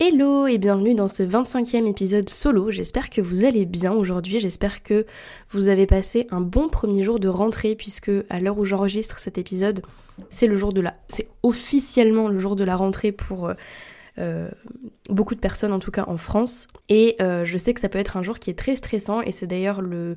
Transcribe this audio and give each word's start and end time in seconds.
Hello 0.00 0.48
et 0.48 0.58
bienvenue 0.58 0.96
dans 0.96 1.06
ce 1.06 1.22
25e 1.22 1.86
épisode 1.86 2.28
solo. 2.28 2.72
J'espère 2.72 3.10
que 3.10 3.20
vous 3.20 3.44
allez 3.44 3.64
bien 3.64 3.92
aujourd'hui. 3.92 4.40
J'espère 4.40 4.82
que 4.82 5.06
vous 5.50 5.68
avez 5.68 5.86
passé 5.86 6.26
un 6.32 6.40
bon 6.40 6.68
premier 6.68 7.04
jour 7.04 7.20
de 7.20 7.28
rentrée 7.28 7.76
puisque 7.76 8.10
à 8.28 8.40
l'heure 8.40 8.58
où 8.58 8.64
j'enregistre 8.64 9.20
cet 9.20 9.38
épisode, 9.38 9.82
c'est 10.30 10.48
le 10.48 10.56
jour 10.56 10.72
de 10.72 10.80
la, 10.80 10.96
c'est 11.08 11.28
officiellement 11.44 12.26
le 12.26 12.40
jour 12.40 12.56
de 12.56 12.64
la 12.64 12.74
rentrée 12.74 13.12
pour 13.12 13.46
euh, 13.46 13.54
euh, 14.18 14.50
beaucoup 15.10 15.36
de 15.36 15.40
personnes 15.40 15.72
en 15.72 15.78
tout 15.78 15.92
cas 15.92 16.06
en 16.08 16.16
France. 16.16 16.66
Et 16.88 17.14
euh, 17.22 17.44
je 17.44 17.56
sais 17.56 17.72
que 17.72 17.80
ça 17.80 17.88
peut 17.88 18.00
être 18.00 18.16
un 18.16 18.22
jour 18.24 18.40
qui 18.40 18.50
est 18.50 18.58
très 18.58 18.74
stressant 18.74 19.22
et 19.22 19.30
c'est 19.30 19.46
d'ailleurs 19.46 19.80
le, 19.80 20.16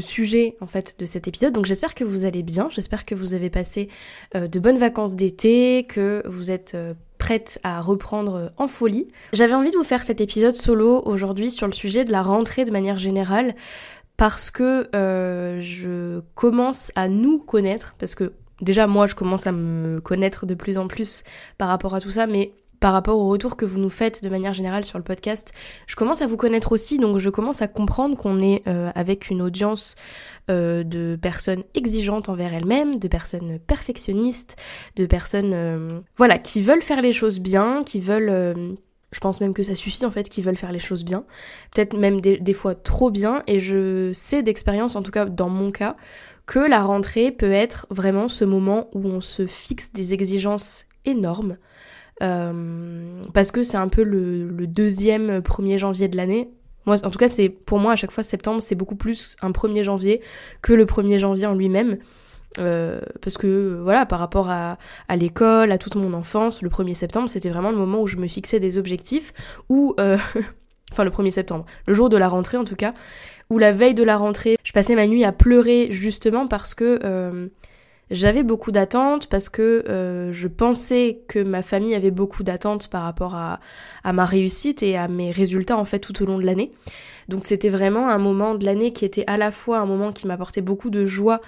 sujet 0.00 0.56
en 0.62 0.66
fait 0.66 0.98
de 0.98 1.04
cet 1.04 1.28
épisode. 1.28 1.52
Donc 1.52 1.66
j'espère 1.66 1.94
que 1.94 2.02
vous 2.02 2.24
allez 2.24 2.42
bien, 2.42 2.68
j'espère 2.70 3.04
que 3.04 3.14
vous 3.14 3.34
avez 3.34 3.50
passé 3.50 3.90
de 4.34 4.58
bonnes 4.58 4.78
vacances 4.78 5.16
d'été, 5.16 5.84
que 5.86 6.22
vous 6.26 6.50
êtes 6.50 6.74
prête 7.22 7.60
à 7.62 7.80
reprendre 7.80 8.50
en 8.56 8.66
folie. 8.66 9.06
J'avais 9.32 9.54
envie 9.54 9.70
de 9.70 9.76
vous 9.76 9.84
faire 9.84 10.02
cet 10.02 10.20
épisode 10.20 10.56
solo 10.56 11.00
aujourd'hui 11.04 11.52
sur 11.52 11.68
le 11.68 11.72
sujet 11.72 12.04
de 12.04 12.10
la 12.10 12.20
rentrée 12.20 12.64
de 12.64 12.72
manière 12.72 12.98
générale 12.98 13.54
parce 14.16 14.50
que 14.50 14.88
je 14.92 16.18
commence 16.34 16.90
à 16.96 17.06
nous 17.06 17.38
connaître, 17.38 17.94
parce 18.00 18.16
que 18.16 18.32
déjà 18.60 18.88
moi 18.88 19.06
je 19.06 19.14
commence 19.14 19.46
à 19.46 19.52
me 19.52 20.00
connaître 20.00 20.46
de 20.46 20.54
plus 20.54 20.78
en 20.78 20.88
plus 20.88 21.22
par 21.58 21.68
rapport 21.68 21.94
à 21.94 22.00
tout 22.00 22.10
ça, 22.10 22.26
mais 22.26 22.54
par 22.82 22.92
rapport 22.92 23.16
au 23.16 23.28
retour 23.28 23.56
que 23.56 23.64
vous 23.64 23.78
nous 23.78 23.90
faites 23.90 24.24
de 24.24 24.28
manière 24.28 24.54
générale 24.54 24.84
sur 24.84 24.98
le 24.98 25.04
podcast. 25.04 25.52
Je 25.86 25.94
commence 25.94 26.20
à 26.20 26.26
vous 26.26 26.36
connaître 26.36 26.72
aussi, 26.72 26.98
donc 26.98 27.18
je 27.18 27.30
commence 27.30 27.62
à 27.62 27.68
comprendre 27.68 28.16
qu'on 28.16 28.40
est 28.40 28.66
euh, 28.66 28.90
avec 28.96 29.30
une 29.30 29.40
audience 29.40 29.94
euh, 30.50 30.82
de 30.82 31.16
personnes 31.22 31.62
exigeantes 31.76 32.28
envers 32.28 32.52
elles-mêmes, 32.52 32.96
de 32.96 33.06
personnes 33.06 33.60
perfectionnistes, 33.60 34.56
de 34.96 35.06
personnes 35.06 35.52
euh, 35.54 36.00
voilà 36.16 36.40
qui 36.40 36.60
veulent 36.60 36.82
faire 36.82 37.02
les 37.02 37.12
choses 37.12 37.38
bien, 37.38 37.84
qui 37.86 38.00
veulent 38.00 38.76
je 39.12 39.20
pense 39.20 39.40
même 39.40 39.54
que 39.54 39.62
ça 39.62 39.76
suffit 39.76 40.04
en 40.04 40.10
fait, 40.10 40.28
qui 40.28 40.42
veulent 40.42 40.56
faire 40.56 40.72
les 40.72 40.80
choses 40.80 41.04
bien, 41.04 41.24
peut-être 41.72 41.96
même 41.96 42.20
des, 42.20 42.38
des 42.38 42.54
fois 42.54 42.74
trop 42.74 43.12
bien, 43.12 43.44
et 43.46 43.60
je 43.60 44.10
sais 44.12 44.42
d'expérience, 44.42 44.96
en 44.96 45.02
tout 45.02 45.12
cas 45.12 45.26
dans 45.26 45.50
mon 45.50 45.70
cas, 45.70 45.96
que 46.46 46.58
la 46.58 46.82
rentrée 46.82 47.30
peut 47.30 47.52
être 47.52 47.86
vraiment 47.90 48.26
ce 48.26 48.44
moment 48.44 48.88
où 48.92 49.06
on 49.06 49.20
se 49.20 49.46
fixe 49.46 49.92
des 49.92 50.14
exigences 50.14 50.86
énormes, 51.04 51.58
euh, 52.22 53.20
parce 53.32 53.50
que 53.50 53.62
c'est 53.62 53.76
un 53.76 53.88
peu 53.88 54.02
le, 54.02 54.66
deuxième 54.66 55.38
1er 55.38 55.78
janvier 55.78 56.08
de 56.08 56.16
l'année. 56.16 56.50
Moi, 56.86 56.96
en 57.04 57.10
tout 57.10 57.18
cas, 57.18 57.28
c'est 57.28 57.48
pour 57.48 57.78
moi 57.78 57.92
à 57.92 57.96
chaque 57.96 58.10
fois 58.10 58.22
septembre, 58.22 58.60
c'est 58.60 58.74
beaucoup 58.74 58.96
plus 58.96 59.36
un 59.40 59.50
1er 59.50 59.82
janvier 59.82 60.20
que 60.62 60.72
le 60.72 60.84
1er 60.84 61.18
janvier 61.18 61.46
en 61.46 61.54
lui-même. 61.54 61.98
Euh, 62.58 63.00
parce 63.22 63.38
que 63.38 63.80
voilà, 63.82 64.04
par 64.04 64.18
rapport 64.18 64.50
à, 64.50 64.76
l'école, 65.16 65.72
à 65.72 65.78
toute 65.78 65.96
mon 65.96 66.12
enfance, 66.12 66.62
le 66.62 66.68
1er 66.68 66.94
septembre, 66.94 67.28
c'était 67.28 67.50
vraiment 67.50 67.70
le 67.70 67.78
moment 67.78 68.02
où 68.02 68.06
je 68.06 68.16
me 68.16 68.26
fixais 68.26 68.60
des 68.60 68.78
objectifs, 68.78 69.32
ou 69.68 69.94
euh, 69.98 70.18
enfin 70.92 71.04
le 71.04 71.10
1er 71.10 71.30
septembre, 71.30 71.64
le 71.86 71.94
jour 71.94 72.08
de 72.08 72.16
la 72.16 72.28
rentrée 72.28 72.58
en 72.58 72.64
tout 72.64 72.76
cas, 72.76 72.92
ou 73.50 73.58
la 73.58 73.72
veille 73.72 73.94
de 73.94 74.02
la 74.02 74.16
rentrée, 74.16 74.56
je 74.64 74.72
passais 74.72 74.94
ma 74.94 75.06
nuit 75.06 75.24
à 75.24 75.32
pleurer 75.32 75.88
justement 75.90 76.46
parce 76.46 76.74
que 76.74 77.00
euh, 77.04 77.48
j'avais 78.12 78.42
beaucoup 78.42 78.70
d'attentes 78.70 79.26
parce 79.26 79.48
que 79.48 79.84
euh, 79.88 80.32
je 80.32 80.48
pensais 80.48 81.22
que 81.28 81.38
ma 81.38 81.62
famille 81.62 81.94
avait 81.94 82.10
beaucoup 82.10 82.42
d'attentes 82.42 82.88
par 82.88 83.02
rapport 83.02 83.34
à, 83.34 83.60
à, 84.04 84.12
ma 84.12 84.24
réussite 84.24 84.82
et 84.82 84.96
à 84.96 85.08
mes 85.08 85.30
résultats 85.30 85.76
en 85.76 85.84
fait 85.84 85.98
tout 85.98 86.22
au 86.22 86.26
long 86.26 86.38
de 86.38 86.44
l'année. 86.44 86.72
Donc 87.28 87.46
c'était 87.46 87.68
vraiment 87.68 88.08
un 88.08 88.18
moment 88.18 88.54
de 88.54 88.64
l'année 88.64 88.92
qui 88.92 89.04
était 89.04 89.24
à 89.26 89.36
la 89.36 89.50
fois 89.50 89.78
un 89.78 89.86
moment 89.86 90.12
qui 90.12 90.26
m'apportait 90.26 90.60
beaucoup 90.60 90.90
de 90.90 91.06
joie 91.06 91.40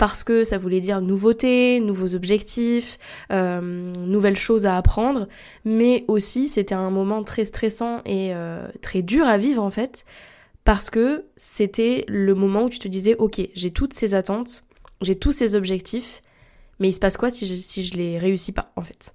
parce 0.00 0.24
que 0.24 0.44
ça 0.44 0.56
voulait 0.56 0.80
dire 0.80 1.02
nouveautés, 1.02 1.78
nouveaux 1.78 2.14
objectifs, 2.14 2.98
euh, 3.32 3.92
nouvelles 3.98 4.38
choses 4.38 4.64
à 4.64 4.78
apprendre, 4.78 5.28
mais 5.66 6.06
aussi 6.08 6.48
c'était 6.48 6.74
un 6.74 6.88
moment 6.88 7.22
très 7.22 7.44
stressant 7.44 8.00
et 8.06 8.30
euh, 8.32 8.66
très 8.80 9.02
dur 9.02 9.26
à 9.26 9.36
vivre 9.36 9.62
en 9.62 9.70
fait, 9.70 10.06
parce 10.64 10.88
que 10.88 11.26
c'était 11.36 12.06
le 12.08 12.34
moment 12.34 12.64
où 12.64 12.68
tu 12.70 12.78
te 12.78 12.88
disais 12.88 13.14
ok 13.18 13.42
j'ai 13.54 13.72
toutes 13.72 13.92
ces 13.92 14.14
attentes, 14.14 14.64
j'ai 15.00 15.16
tous 15.16 15.32
ces 15.32 15.54
objectifs, 15.54 16.20
mais 16.78 16.88
il 16.88 16.92
se 16.92 17.00
passe 17.00 17.16
quoi 17.16 17.30
si 17.30 17.46
je, 17.46 17.54
si 17.54 17.82
les 17.94 18.18
réussis 18.18 18.52
pas, 18.52 18.66
en 18.76 18.82
fait? 18.82 19.14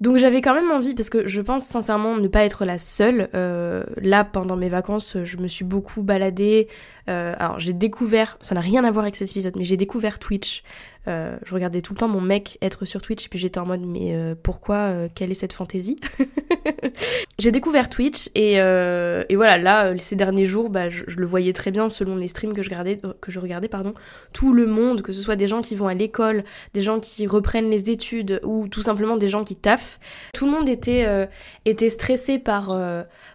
Donc 0.00 0.16
j'avais 0.16 0.40
quand 0.40 0.54
même 0.54 0.70
envie, 0.70 0.94
parce 0.94 1.08
que 1.08 1.26
je 1.26 1.40
pense 1.40 1.64
sincèrement 1.64 2.16
ne 2.16 2.28
pas 2.28 2.44
être 2.44 2.64
la 2.64 2.78
seule. 2.78 3.28
Euh, 3.34 3.84
là, 3.96 4.24
pendant 4.24 4.56
mes 4.56 4.68
vacances, 4.68 5.16
je 5.22 5.36
me 5.36 5.46
suis 5.46 5.64
beaucoup 5.64 6.02
baladée. 6.02 6.68
Euh, 7.08 7.34
alors 7.38 7.60
j'ai 7.60 7.72
découvert, 7.72 8.36
ça 8.40 8.54
n'a 8.54 8.60
rien 8.60 8.84
à 8.84 8.90
voir 8.90 9.04
avec 9.04 9.16
cet 9.16 9.30
épisode, 9.30 9.54
mais 9.56 9.64
j'ai 9.64 9.76
découvert 9.76 10.18
Twitch. 10.18 10.62
Euh, 11.06 11.36
je 11.44 11.52
regardais 11.52 11.82
tout 11.82 11.92
le 11.92 11.98
temps 11.98 12.08
mon 12.08 12.22
mec 12.22 12.56
être 12.62 12.86
sur 12.86 13.02
Twitch 13.02 13.26
et 13.26 13.28
puis 13.28 13.38
j'étais 13.38 13.58
en 13.58 13.66
mode 13.66 13.82
mais 13.84 14.14
euh, 14.14 14.34
pourquoi 14.42 14.76
euh, 14.76 15.08
quelle 15.14 15.30
est 15.30 15.34
cette 15.34 15.52
fantaisie 15.52 16.00
J'ai 17.38 17.52
découvert 17.52 17.90
Twitch 17.90 18.30
et, 18.34 18.54
et, 18.54 19.36
voilà 19.36 19.58
là 19.58 19.92
ces 19.98 20.16
derniers 20.16 20.46
jours 20.46 20.70
bah, 20.70 20.88
je, 20.88 21.04
le 21.06 21.26
voyais 21.26 21.52
très 21.52 21.70
bien 21.70 21.90
selon 21.90 22.16
les 22.16 22.28
streams 22.28 22.54
que 22.54 22.62
je 22.62 22.70
regardais 22.70 23.00
que 23.20 23.30
je 23.30 23.38
regardais 23.38 23.68
pardon 23.68 23.92
tout 24.32 24.52
le 24.54 24.66
monde 24.66 25.02
que 25.02 25.12
ce 25.12 25.20
soit 25.20 25.36
des 25.36 25.46
gens 25.46 25.60
qui 25.60 25.74
vont 25.74 25.88
à 25.88 25.94
l'école 25.94 26.44
des 26.72 26.80
gens 26.80 27.00
qui 27.00 27.26
reprennent 27.26 27.68
les 27.68 27.90
études 27.90 28.40
ou 28.44 28.68
tout 28.68 28.82
simplement 28.82 29.16
des 29.16 29.28
gens 29.28 29.44
qui 29.44 29.56
taffent. 29.56 29.98
Tout 30.32 30.46
le 30.46 30.52
monde 30.52 30.68
était 30.68 31.28
était 31.64 31.90
stressé 31.90 32.38
par 32.38 32.68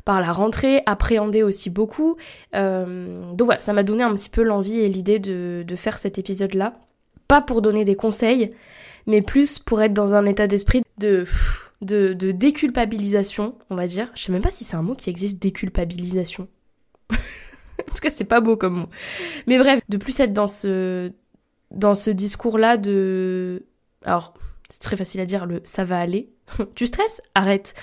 par 0.06 0.22
la 0.22 0.31
rentrée 0.31 0.81
appréhendé 0.86 1.44
aussi 1.44 1.69
beaucoup. 1.69 2.16
Donc 2.53 3.41
voilà 3.44 3.59
ça 3.59 3.74
m'a 3.74 3.84
donné 3.84 4.03
un 4.03 4.13
petit 4.13 4.30
peu 4.30 4.44
l'envie 4.44 4.80
et 4.80 4.88
l'idée 4.88 5.19
de, 5.19 5.63
de 5.68 5.75
faire 5.75 5.97
cet 5.97 6.18
épisode 6.18 6.56
là 6.56 6.80
pas 7.29 7.41
pour 7.41 7.62
donner 7.62 7.85
des 7.85 7.95
conseils, 7.95 8.51
mais 9.06 9.22
plus 9.22 9.59
pour 9.59 9.81
être 9.81 9.94
dans 9.94 10.16
un 10.16 10.25
état 10.25 10.47
d'esprit 10.47 10.81
de, 10.97 11.25
de, 11.81 12.31
déculpabilisation, 12.31 13.56
on 13.69 13.75
va 13.75 13.88
dire. 13.88 14.12
Je 14.16 14.23
sais 14.23 14.31
même 14.34 14.41
pas 14.41 14.51
si 14.51 14.66
c'est 14.66 14.75
un 14.75 14.81
mot 14.81 14.95
qui 14.95 15.09
existe, 15.09 15.39
déculpabilisation. 15.39 16.47
en 17.12 17.94
tout 17.94 18.01
cas, 18.01 18.12
c'est 18.12 18.25
pas 18.25 18.41
beau 18.41 18.57
comme 18.57 18.73
mot. 18.73 18.89
Mais 19.47 19.59
bref, 19.59 19.79
de 19.88 19.97
plus 19.97 20.19
être 20.19 20.34
dans 20.34 20.47
ce, 20.47 21.12
dans 21.72 21.94
discours-là 21.94 22.78
de... 22.78 23.63
Alors, 24.03 24.34
c'est 24.68 24.81
très 24.81 24.97
facile 24.97 25.22
à 25.22 25.25
dire 25.25 25.45
le 25.45 25.62
ça 25.63 25.85
va 25.85 26.00
aller. 26.00 26.31
tu 26.75 26.88
stresses? 26.88 27.22
Arrête. 27.35 27.75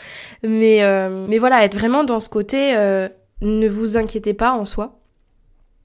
Mais, 0.43 0.83
euh, 0.83 1.25
mais 1.29 1.39
voilà, 1.39 1.65
être 1.65 1.79
vraiment 1.79 2.03
dans 2.03 2.19
ce 2.19 2.29
côté, 2.29 2.77
euh, 2.77 3.09
ne 3.43 3.69
vous 3.69 3.97
inquiétez 3.97 4.35
pas 4.35 4.53
en 4.53 4.65
soi. 4.65 4.99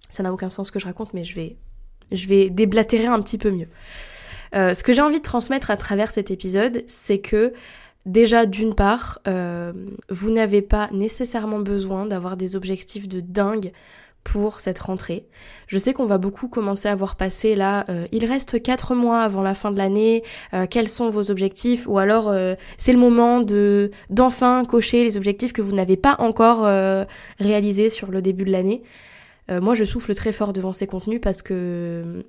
Ça 0.10 0.24
n'a 0.24 0.34
aucun 0.34 0.50
sens 0.50 0.68
ce 0.68 0.72
que 0.72 0.80
je 0.80 0.86
raconte, 0.86 1.14
mais 1.14 1.24
je 1.24 1.36
vais 1.36 1.58
je 2.12 2.28
vais 2.28 2.50
déblatérer 2.50 3.08
un 3.08 3.20
petit 3.22 3.38
peu 3.38 3.52
mieux. 3.52 3.68
Euh, 4.56 4.74
ce 4.74 4.84
que 4.84 4.94
j'ai 4.94 5.02
envie 5.02 5.18
de 5.18 5.24
transmettre 5.24 5.72
à 5.72 5.78
travers 5.78 6.12
cet 6.12 6.32
épisode, 6.32 6.84
c'est 6.88 7.20
que 7.20 7.54
déjà 8.06 8.46
d'une 8.46 8.76
part, 8.76 9.20
euh, 9.28 9.72
vous 10.10 10.30
n'avez 10.30 10.62
pas 10.62 10.90
nécessairement 10.92 11.60
besoin 11.60 12.06
d'avoir 12.06 12.36
des 12.38 12.56
objectifs 12.56 13.08
de 13.08 13.22
dingue 13.22 13.72
pour 14.24 14.60
cette 14.60 14.78
rentrée. 14.78 15.26
Je 15.66 15.80
sais 15.80 15.94
qu'on 15.94 16.06
va 16.06 16.20
beaucoup 16.20 16.48
commencer 16.48 16.88
à 16.88 16.94
voir 16.94 17.16
passer 17.16 17.56
là, 17.56 17.86
euh, 17.90 18.06
il 18.12 18.24
reste 18.26 18.62
4 18.62 18.94
mois 18.94 19.22
avant 19.22 19.42
la 19.42 19.56
fin 19.56 19.72
de 19.72 19.78
l'année, 19.78 20.24
quels 20.70 20.90
sont 20.90 21.10
vos 21.10 21.32
objectifs? 21.32 21.88
Ou 21.88 21.98
alors 21.98 22.32
c'est 22.78 22.94
le 22.94 23.00
moment 23.00 23.40
de 23.40 23.90
d'enfin 24.12 24.64
cocher 24.64 25.04
les 25.04 25.18
objectifs 25.18 25.54
que 25.54 25.64
vous 25.64 25.74
n'avez 25.74 25.98
pas 25.98 26.18
encore 26.20 26.68
réalisés 27.40 27.90
sur 27.90 28.12
le 28.12 28.22
début 28.22 28.46
de 28.46 28.52
l'année. 28.52 28.84
Euh, 29.50 29.62
moi, 29.62 29.74
je 29.74 29.84
souffle 29.84 30.14
très 30.14 30.32
fort 30.32 30.54
devant 30.54 30.74
ces 30.74 30.88
contenus 30.88 31.20
parce 31.22 31.42
que 31.42 32.26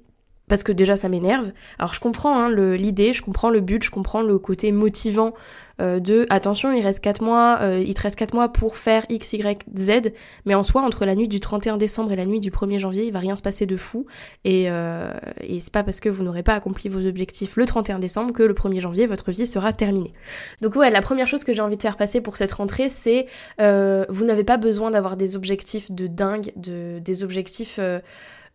parce 0.48 0.62
que 0.62 0.72
déjà 0.72 0.96
ça 0.96 1.08
m'énerve. 1.08 1.52
Alors 1.78 1.94
je 1.94 2.00
comprends 2.00 2.38
hein, 2.38 2.50
l'idée, 2.50 3.12
je 3.12 3.22
comprends 3.22 3.50
le 3.50 3.60
but, 3.60 3.82
je 3.82 3.90
comprends 3.90 4.22
le 4.22 4.38
côté 4.38 4.72
motivant 4.72 5.34
euh, 5.80 6.00
de 6.00 6.26
attention, 6.30 6.72
il 6.72 6.82
reste 6.82 7.00
4 7.00 7.22
mois, 7.22 7.58
euh, 7.62 7.82
il 7.84 7.94
te 7.94 8.02
reste 8.02 8.16
4 8.16 8.34
mois 8.34 8.48
pour 8.48 8.76
faire 8.76 9.04
X, 9.08 9.32
Y, 9.32 9.64
Z, 9.76 10.12
mais 10.44 10.54
en 10.54 10.62
soi, 10.62 10.82
entre 10.82 11.04
la 11.04 11.14
nuit 11.14 11.28
du 11.28 11.40
31 11.40 11.76
décembre 11.76 12.12
et 12.12 12.16
la 12.16 12.26
nuit 12.26 12.40
du 12.40 12.50
1er 12.50 12.78
janvier, 12.78 13.06
il 13.06 13.12
va 13.12 13.18
rien 13.18 13.36
se 13.36 13.42
passer 13.42 13.66
de 13.66 13.76
fou. 13.76 14.06
Et, 14.44 14.66
euh, 14.68 15.12
et 15.40 15.60
c'est 15.60 15.72
pas 15.72 15.82
parce 15.82 16.00
que 16.00 16.08
vous 16.08 16.22
n'aurez 16.22 16.42
pas 16.42 16.54
accompli 16.54 16.88
vos 16.88 17.04
objectifs 17.06 17.56
le 17.56 17.66
31 17.66 17.98
décembre 17.98 18.32
que 18.32 18.42
le 18.42 18.54
1er 18.54 18.80
janvier, 18.80 19.06
votre 19.06 19.30
vie 19.30 19.46
sera 19.46 19.72
terminée. 19.72 20.12
Donc 20.60 20.76
ouais, 20.76 20.90
la 20.90 21.02
première 21.02 21.26
chose 21.26 21.44
que 21.44 21.52
j'ai 21.52 21.62
envie 21.62 21.76
de 21.76 21.82
faire 21.82 21.96
passer 21.96 22.20
pour 22.20 22.36
cette 22.36 22.52
rentrée, 22.52 22.88
c'est 22.88 23.26
vous 23.58 24.24
n'avez 24.24 24.44
pas 24.44 24.56
besoin 24.56 24.90
d'avoir 24.90 25.16
des 25.16 25.36
objectifs 25.36 25.90
de 25.90 26.06
dingue, 26.06 26.52
de, 26.56 26.98
des 26.98 27.24
objectifs... 27.24 27.78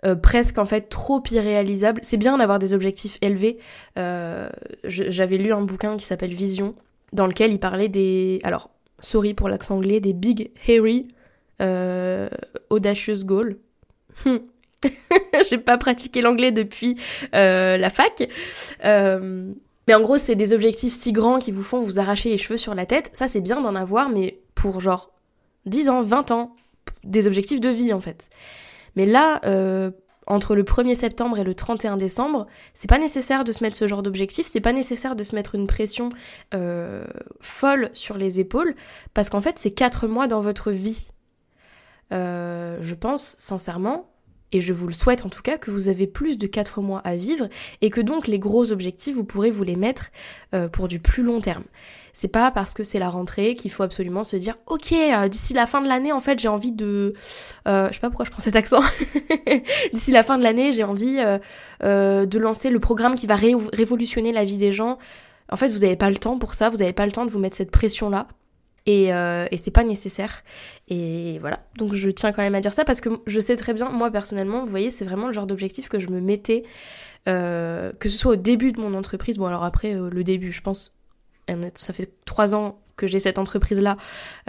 Euh, 0.05 0.15
presque 0.15 0.59
en 0.59 0.65
fait 0.65 0.89
trop 0.89 1.23
irréalisable. 1.31 2.01
C'est 2.03 2.17
bien 2.17 2.37
d'avoir 2.37 2.59
des 2.59 2.73
objectifs 2.73 3.17
élevés. 3.21 3.57
Euh, 3.97 4.49
j'avais 4.83 5.37
lu 5.37 5.51
un 5.51 5.61
bouquin 5.61 5.97
qui 5.97 6.05
s'appelle 6.05 6.33
Vision, 6.33 6.75
dans 7.13 7.25
lequel 7.25 7.51
il 7.51 7.59
parlait 7.59 7.89
des... 7.89 8.39
Alors, 8.43 8.69
sorry 8.99 9.33
pour 9.33 9.49
l'accent 9.49 9.77
anglais, 9.77 9.99
des 9.99 10.13
big, 10.13 10.51
hairy, 10.67 11.07
euh, 11.61 12.29
audacious 12.69 13.25
goals. 13.25 13.57
J'ai 15.49 15.57
pas 15.57 15.79
pratiqué 15.79 16.21
l'anglais 16.21 16.51
depuis 16.51 16.97
la 17.33 17.89
fac. 17.89 18.29
mais 18.83 19.93
en 19.95 20.01
gros, 20.01 20.17
c'est 20.17 20.35
des 20.35 20.53
objectifs 20.53 20.93
si 20.93 21.11
grands 21.11 21.39
qui 21.39 21.51
vous 21.51 21.63
font 21.63 21.81
vous 21.81 21.97
arracher 21.99 22.29
les 22.29 22.37
cheveux 22.37 22.57
sur 22.57 22.75
la 22.75 22.85
tête. 22.85 23.09
Ça, 23.13 23.27
c'est 23.27 23.41
bien 23.41 23.61
d'en 23.61 23.73
avoir, 23.73 24.09
mais 24.09 24.39
pour 24.53 24.79
genre 24.79 25.11
10 25.65 25.89
ans, 25.89 26.01
20 26.03 26.29
ans, 26.29 26.55
des 27.03 27.25
objectifs 27.25 27.59
de 27.59 27.69
vie 27.69 27.93
en 27.93 27.99
fait. 28.01 28.29
Mais 28.97 29.05
là, 29.05 29.39
euh, 29.45 29.91
entre 30.25 30.55
le 30.55 30.63
1er 30.63 30.95
septembre 30.95 31.37
et 31.37 31.43
le 31.43 31.53
31 31.53 31.97
décembre, 31.97 32.47
c'est 32.73 32.89
pas 32.89 32.97
nécessaire 32.97 33.43
de 33.43 33.51
se 33.51 33.63
mettre 33.63 33.77
ce 33.77 33.87
genre 33.87 34.01
d'objectif, 34.01 34.47
c'est 34.47 34.59
pas 34.59 34.73
nécessaire 34.73 35.15
de 35.15 35.21
se 35.21 35.35
mettre 35.35 35.53
une 35.53 35.67
pression 35.67 36.09
euh, 36.55 37.05
folle 37.39 37.91
sur 37.93 38.17
les 38.17 38.39
épaules, 38.39 38.73
parce 39.13 39.29
qu'en 39.29 39.39
fait, 39.39 39.59
c'est 39.59 39.69
4 39.69 40.07
mois 40.07 40.27
dans 40.27 40.41
votre 40.41 40.71
vie. 40.71 41.09
Euh, 42.11 42.79
je 42.81 42.95
pense 42.95 43.35
sincèrement, 43.37 44.09
et 44.51 44.61
je 44.61 44.73
vous 44.73 44.87
le 44.87 44.93
souhaite 44.93 45.25
en 45.25 45.29
tout 45.29 45.41
cas, 45.41 45.57
que 45.57 45.71
vous 45.71 45.89
avez 45.89 46.07
plus 46.07 46.37
de 46.37 46.47
4 46.47 46.81
mois 46.81 47.01
à 47.03 47.15
vivre, 47.15 47.47
et 47.81 47.89
que 47.89 48.01
donc 48.01 48.27
les 48.27 48.39
gros 48.39 48.71
objectifs, 48.71 49.15
vous 49.15 49.23
pourrez 49.23 49.51
vous 49.51 49.63
les 49.63 49.75
mettre 49.75 50.11
pour 50.71 50.87
du 50.87 50.99
plus 50.99 51.23
long 51.23 51.41
terme. 51.41 51.63
C'est 52.17 52.29
pas 52.29 52.49
parce 52.49 52.73
que 52.73 52.83
c'est 52.83 52.97
la 52.97 53.11
rentrée 53.11 53.53
qu'il 53.53 53.69
faut 53.69 53.83
absolument 53.83 54.23
se 54.23 54.37
dire 54.37 54.55
ok 54.65 54.91
euh, 54.91 55.27
d'ici 55.27 55.53
la 55.53 55.67
fin 55.67 55.83
de 55.83 55.87
l'année 55.87 56.11
en 56.11 56.19
fait 56.19 56.39
j'ai 56.39 56.47
envie 56.47 56.71
de 56.71 57.13
euh, 57.67 57.89
je 57.89 57.93
sais 57.93 57.99
pas 57.99 58.09
pourquoi 58.09 58.25
je 58.25 58.31
prends 58.31 58.41
cet 58.41 58.55
accent 58.55 58.81
d'ici 59.93 60.09
la 60.09 60.23
fin 60.23 60.39
de 60.39 60.43
l'année 60.43 60.71
j'ai 60.71 60.83
envie 60.83 61.23
euh, 61.83 62.25
de 62.25 62.39
lancer 62.39 62.71
le 62.71 62.79
programme 62.79 63.13
qui 63.13 63.27
va 63.27 63.35
révolutionner 63.35 64.31
la 64.31 64.45
vie 64.45 64.57
des 64.57 64.71
gens. 64.71 64.97
En 65.51 65.57
fait 65.57 65.69
vous 65.69 65.81
n'avez 65.81 65.95
pas 65.95 66.09
le 66.09 66.17
temps 66.17 66.39
pour 66.39 66.55
ça, 66.55 66.71
vous 66.71 66.77
n'avez 66.77 66.91
pas 66.91 67.05
le 67.05 67.11
temps 67.11 67.23
de 67.23 67.29
vous 67.29 67.37
mettre 67.37 67.55
cette 67.55 67.69
pression 67.69 68.09
là. 68.87 69.47
Et, 69.51 69.57
c'est 69.57 69.71
pas 69.71 69.83
nécessaire. 69.83 70.43
Et 70.87 71.37
voilà. 71.39 71.59
Donc 71.77 71.93
je 71.93 72.09
tiens 72.09 72.31
quand 72.31 72.41
même 72.41 72.55
à 72.55 72.61
dire 72.61 72.73
ça 72.73 72.85
parce 72.85 73.01
que 73.01 73.09
je 73.25 73.39
sais 73.39 73.55
très 73.55 73.73
bien, 73.73 73.89
moi 73.89 74.11
personnellement, 74.11 74.63
vous 74.63 74.69
voyez, 74.69 74.89
c'est 74.89 75.05
vraiment 75.05 75.27
le 75.27 75.33
genre 75.33 75.47
d'objectif 75.47 75.89
que 75.89 75.99
je 75.99 76.09
me 76.09 76.21
mettais, 76.21 76.63
que 77.25 77.91
ce 78.03 78.09
soit 78.09 78.33
au 78.33 78.35
début 78.37 78.71
de 78.71 78.79
mon 78.79 78.93
entreprise. 78.93 79.37
Bon, 79.37 79.47
alors 79.47 79.63
après, 79.63 79.93
le 79.93 80.23
début, 80.23 80.51
je 80.51 80.61
pense 80.61 80.97
ça 81.75 81.93
fait 81.93 82.11
trois 82.25 82.55
ans 82.55 82.79
que 82.95 83.05
j'ai 83.05 83.19
cette 83.19 83.37
entreprise-là, 83.37 83.95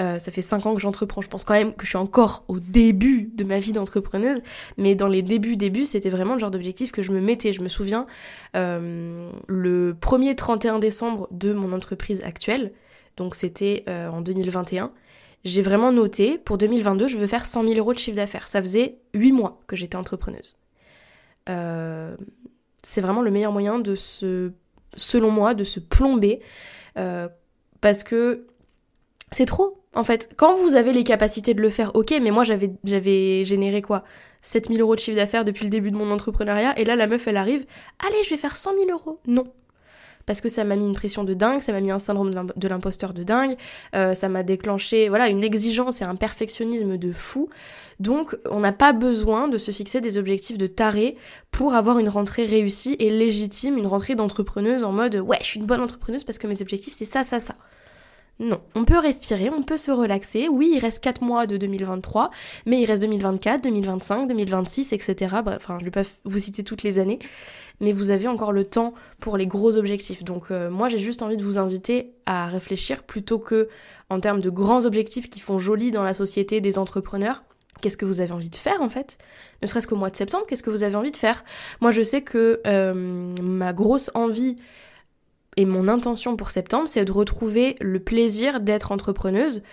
euh, 0.01 0.19
ça 0.19 0.33
fait 0.33 0.41
cinq 0.41 0.65
ans 0.65 0.75
que 0.75 0.81
j'entreprends. 0.81 1.21
Je 1.21 1.29
pense 1.29 1.45
quand 1.45 1.55
même 1.55 1.75
que 1.75 1.85
je 1.85 1.91
suis 1.91 1.99
encore 1.99 2.45
au 2.49 2.61
début 2.61 3.31
de 3.35 3.45
ma 3.45 3.59
vie 3.59 3.73
d'entrepreneuse, 3.73 4.41
mais 4.79 4.95
dans 4.95 5.09
les 5.09 5.21
débuts, 5.21 5.57
débuts, 5.57 5.85
c'était 5.85 6.09
vraiment 6.09 6.33
le 6.33 6.41
genre 6.41 6.51
d'objectif 6.51 6.91
que 6.91 7.03
je 7.03 7.13
me 7.13 7.21
mettais. 7.21 7.53
Je 7.53 7.61
me 7.61 7.69
souviens, 7.69 8.07
euh, 8.57 9.31
le 9.47 9.95
1er 10.01 10.35
31 10.35 10.79
décembre 10.79 11.29
de 11.31 11.53
mon 11.53 11.73
entreprise 11.73 12.23
actuelle, 12.25 12.73
donc 13.19 13.35
c'était 13.35 13.85
euh, 13.89 14.09
en 14.09 14.23
2021, 14.23 14.91
j'ai 15.45 15.61
vraiment 15.61 15.93
noté, 15.93 16.39
pour 16.39 16.57
2022, 16.57 17.09
je 17.09 17.19
veux 17.19 17.27
faire 17.27 17.45
100 17.45 17.65
000 17.65 17.75
euros 17.75 17.93
de 17.93 17.99
chiffre 17.99 18.17
d'affaires. 18.17 18.49
Ça 18.49 18.63
faisait 18.63 18.99
huit 19.13 19.33
mois 19.33 19.61
que 19.67 19.77
j'étais 19.77 19.97
entrepreneuse. 19.97 20.59
c'est 21.47 23.01
vraiment 23.01 23.23
le 23.23 23.31
meilleur 23.31 23.53
moyen 23.53 23.79
de 23.79 23.95
se, 23.95 24.53
selon 24.97 25.31
moi, 25.31 25.55
de 25.55 25.65
se 25.65 25.81
plomber 25.81 26.41
euh, 26.97 27.29
parce 27.81 28.03
que 28.03 28.47
c'est 29.31 29.47
trop, 29.47 29.83
en 29.95 30.05
fait. 30.05 30.31
Quand 30.37 30.55
vous 30.55 30.75
avez 30.75 30.93
les 30.93 31.05
capacités 31.05 31.55
de 31.55 31.61
le 31.61 31.71
faire, 31.71 31.95
ok, 31.95 32.15
mais 32.21 32.31
moi 32.31 32.45
j'avais, 32.45 32.73
j'avais 32.85 33.45
généré 33.45 33.83
quoi? 33.83 34.05
7000 34.43 34.81
euros 34.81 34.95
de 34.95 35.01
chiffre 35.01 35.17
d'affaires 35.17 35.45
depuis 35.45 35.65
le 35.65 35.71
début 35.71 35.91
de 35.91 35.97
mon 35.97 36.11
entrepreneuriat, 36.11 36.79
et 36.79 36.85
là 36.85 36.97
la 36.97 37.07
meuf 37.07 37.27
elle 37.29 37.37
arrive, 37.37 37.67
allez, 38.07 38.23
je 38.25 38.31
vais 38.31 38.37
faire 38.37 38.57
100 38.57 38.75
000 38.79 38.91
euros. 38.91 39.21
Non, 39.27 39.45
parce 40.29 40.43
que 40.43 40.51
ça 40.51 40.63
m'a 40.63 40.77
mis 40.77 40.85
une 40.85 40.95
pression 40.95 41.25
de 41.25 41.33
dingue, 41.33 41.63
ça 41.63 41.73
m'a 41.73 41.81
mis 41.81 41.91
un 41.91 41.99
syndrome 41.99 42.31
de 42.55 42.69
l'imposteur 42.69 43.15
de 43.15 43.23
dingue, 43.23 43.57
euh, 43.97 44.13
ça 44.13 44.29
m'a 44.29 44.43
déclenché 44.43 45.09
voilà 45.09 45.29
une 45.29 45.43
exigence 45.43 46.03
et 46.03 46.05
un 46.05 46.17
perfectionnisme 46.17 46.99
de 46.99 47.13
fou. 47.15 47.49
Donc 47.99 48.37
on 48.51 48.61
n'a 48.61 48.73
pas 48.73 48.93
besoin 48.93 49.49
de 49.49 49.57
se 49.57 49.71
fixer 49.71 50.03
des 50.03 50.19
objectifs 50.19 50.59
de 50.59 50.67
taré 50.67 51.17
pour 51.51 51.75
avoir 51.75 51.99
une 51.99 52.11
rentrée 52.11 52.45
réussie 52.45 52.95
et 52.99 53.09
légitime, 53.09 53.79
une 53.79 53.87
rentrée 53.87 54.17
d'entrepreneuse 54.17 54.85
en 54.85 54.93
mode 54.93 55.17
ouais 55.17 55.39
je 55.41 55.47
suis 55.47 55.61
une 55.61 55.67
bonne 55.67 55.81
entrepreneuse 55.81 56.25
parce 56.25 56.37
que 56.37 56.47
mes 56.47 56.61
objectifs 56.61 56.93
c'est 56.95 57.07
ça, 57.07 57.25
ça, 57.25 57.41
ça. 57.41 57.55
Non, 58.39 58.61
on 58.77 58.85
peut 58.85 58.99
respirer, 58.99 59.51
on 59.51 59.63
peut 59.63 59.79
se 59.79 59.91
relaxer. 59.91 60.47
Oui, 60.49 60.73
il 60.75 60.79
reste 60.79 61.01
4 61.01 61.23
mois 61.23 61.49
de 61.49 61.57
2023, 61.57 62.31
mais 62.67 62.81
il 62.81 62.85
reste 62.87 63.03
2024, 63.03 63.65
2025, 63.65 64.29
2026, 64.29 64.93
etc. 64.93 65.37
Bref, 65.43 65.57
enfin, 65.57 65.79
je 65.81 65.85
vais 65.85 65.91
pas 65.91 66.05
vous 66.25 66.39
citer 66.39 66.63
toutes 66.63 66.85
les 66.85 67.01
années 67.01 67.19
mais 67.81 67.93
vous 67.93 68.11
avez 68.11 68.29
encore 68.29 68.53
le 68.53 68.65
temps 68.65 68.95
pour 69.21 69.37
les 69.37 69.47
gros 69.47 69.77
objectifs. 69.77 70.25
Donc 70.25 70.51
euh, 70.51 70.71
moi 70.71 70.89
j'ai 70.89 70.99
juste 70.99 71.23
envie 71.23 71.37
de 71.37 71.43
vous 71.43 71.59
inviter 71.59 72.13
à 72.27 72.49
réfléchir 72.49 73.03
plutôt 73.05 73.39
que 73.39 73.69
en 74.11 74.21
termes 74.21 74.41
de 74.41 74.51
grands 74.51 74.85
objectifs 74.85 75.31
qui 75.31 75.41
font 75.41 75.59
joli 75.59 75.91
dans 75.91 76.03
la 76.03 76.15
société 76.15 76.61
des 76.61 76.79
entrepreneurs. 76.79 77.45
Qu'est-ce 77.81 77.97
que 77.97 78.07
vous 78.07 78.21
avez 78.21 78.33
envie 78.33 78.51
de 78.51 78.57
faire 78.57 78.83
en 78.83 78.91
fait? 78.91 79.19
Ne 79.63 79.67
serait-ce 79.67 79.87
qu'au 79.87 79.97
mois 79.97 80.11
de 80.11 80.17
septembre, 80.17 80.45
qu'est-ce 80.49 80.65
que 80.65 80.71
vous 80.71 80.83
avez 80.83 80.97
envie 80.97 81.13
de 81.13 81.17
faire? 81.17 81.45
Moi 81.81 81.91
je 81.93 82.03
sais 82.03 82.23
que 82.23 82.61
euh, 82.67 83.35
ma 83.43 83.73
grosse 83.73 84.11
envie 84.15 84.57
et 85.57 85.65
mon 85.65 85.89
intention 85.89 86.37
pour 86.37 86.51
septembre, 86.51 86.89
c'est 86.89 87.05
de 87.05 87.11
retrouver 87.11 87.77
le 87.81 87.99
plaisir 87.99 88.61
d'être 88.61 88.93
entrepreneuse 88.93 89.65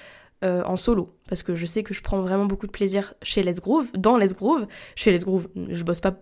euh, 0.44 0.64
en 0.64 0.78
solo. 0.78 1.10
Parce 1.30 1.44
que 1.44 1.54
je 1.54 1.68
sais 1.68 1.84
que 1.84 1.94
je 1.94 2.02
prends 2.02 2.22
vraiment 2.22 2.46
beaucoup 2.46 2.66
de 2.66 2.72
plaisir 2.72 3.14
chez 3.22 3.44
Let's 3.44 3.62
Groove, 3.62 3.88
dans 3.96 4.18
Let's 4.18 4.36
Groove. 4.36 4.66
Chez 4.96 5.12
Let's 5.12 5.26
Groove, 5.26 5.48
je 5.70 5.84
bosse 5.84 6.02
pas 6.02 6.16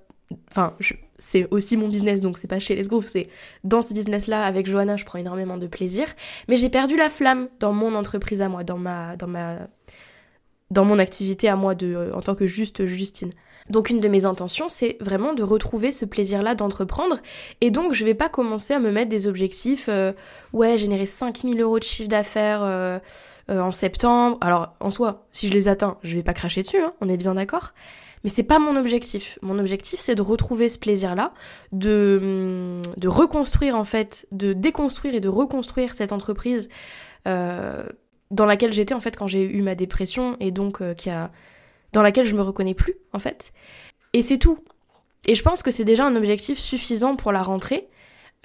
Enfin, 0.51 0.73
c'est 1.17 1.47
aussi 1.51 1.77
mon 1.77 1.87
business, 1.87 2.21
donc 2.21 2.37
c'est 2.37 2.47
pas 2.47 2.59
chez 2.59 2.75
Les 2.75 2.83
Groove, 2.83 3.07
c'est 3.07 3.29
dans 3.63 3.81
ce 3.81 3.93
business-là, 3.93 4.43
avec 4.45 4.67
Johanna, 4.67 4.97
je 4.97 5.05
prends 5.05 5.19
énormément 5.19 5.57
de 5.57 5.67
plaisir. 5.67 6.07
Mais 6.47 6.57
j'ai 6.57 6.69
perdu 6.69 6.97
la 6.97 7.09
flamme 7.09 7.49
dans 7.59 7.73
mon 7.73 7.95
entreprise 7.95 8.41
à 8.41 8.49
moi, 8.49 8.63
dans 8.63 8.77
ma, 8.77 9.15
dans 9.15 9.27
ma, 9.27 9.67
dans 10.71 10.85
mon 10.85 10.99
activité 10.99 11.47
à 11.49 11.55
moi 11.55 11.75
de, 11.75 12.11
en 12.13 12.21
tant 12.21 12.35
que 12.35 12.47
juste 12.47 12.85
Justine. 12.85 13.31
Donc 13.69 13.89
une 13.89 13.99
de 13.99 14.07
mes 14.07 14.25
intentions, 14.25 14.67
c'est 14.67 14.97
vraiment 14.99 15.33
de 15.33 15.41
retrouver 15.41 15.91
ce 15.91 16.03
plaisir-là 16.03 16.55
d'entreprendre. 16.55 17.19
Et 17.61 17.71
donc 17.71 17.93
je 17.93 18.03
vais 18.03 18.13
pas 18.13 18.27
commencer 18.27 18.73
à 18.73 18.79
me 18.79 18.91
mettre 18.91 19.09
des 19.09 19.25
objectifs, 19.25 19.87
euh, 19.87 20.11
ouais, 20.51 20.77
générer 20.77 21.05
5000 21.05 21.61
euros 21.61 21.79
de 21.79 21.83
chiffre 21.83 22.09
d'affaires 22.09 22.61
euh, 22.63 22.99
euh, 23.49 23.61
en 23.61 23.71
septembre. 23.71 24.37
Alors 24.41 24.75
en 24.79 24.91
soi, 24.91 25.25
si 25.31 25.47
je 25.47 25.53
les 25.53 25.67
atteins, 25.69 25.97
je 26.03 26.15
vais 26.15 26.23
pas 26.23 26.33
cracher 26.33 26.61
dessus, 26.61 26.79
hein, 26.79 26.93
on 26.99 27.07
est 27.07 27.17
bien 27.17 27.35
d'accord. 27.35 27.73
Mais 28.23 28.29
c'est 28.29 28.43
pas 28.43 28.59
mon 28.59 28.75
objectif. 28.77 29.37
Mon 29.41 29.59
objectif, 29.59 29.99
c'est 29.99 30.15
de 30.15 30.21
retrouver 30.21 30.69
ce 30.69 30.79
plaisir-là, 30.79 31.33
de, 31.71 32.19
hum, 32.21 32.81
de 32.97 33.07
reconstruire 33.07 33.75
en 33.75 33.83
fait, 33.83 34.27
de 34.31 34.53
déconstruire 34.53 35.15
et 35.15 35.19
de 35.19 35.27
reconstruire 35.27 35.93
cette 35.93 36.13
entreprise 36.13 36.69
euh, 37.27 37.83
dans 38.31 38.45
laquelle 38.45 38.73
j'étais 38.73 38.93
en 38.93 38.99
fait 38.99 39.17
quand 39.17 39.27
j'ai 39.27 39.43
eu 39.43 39.61
ma 39.61 39.75
dépression 39.75 40.37
et 40.39 40.51
donc 40.51 40.81
euh, 40.81 40.93
qui 40.93 41.09
a, 41.09 41.31
dans 41.91 42.01
laquelle 42.01 42.25
je 42.25 42.35
me 42.35 42.41
reconnais 42.41 42.73
plus 42.73 42.95
en 43.11 43.19
fait. 43.19 43.51
Et 44.13 44.21
c'est 44.21 44.37
tout. 44.37 44.57
Et 45.27 45.35
je 45.35 45.43
pense 45.43 45.61
que 45.61 45.71
c'est 45.71 45.85
déjà 45.85 46.05
un 46.05 46.15
objectif 46.15 46.57
suffisant 46.57 47.15
pour 47.15 47.31
la 47.31 47.43
rentrée. 47.43 47.89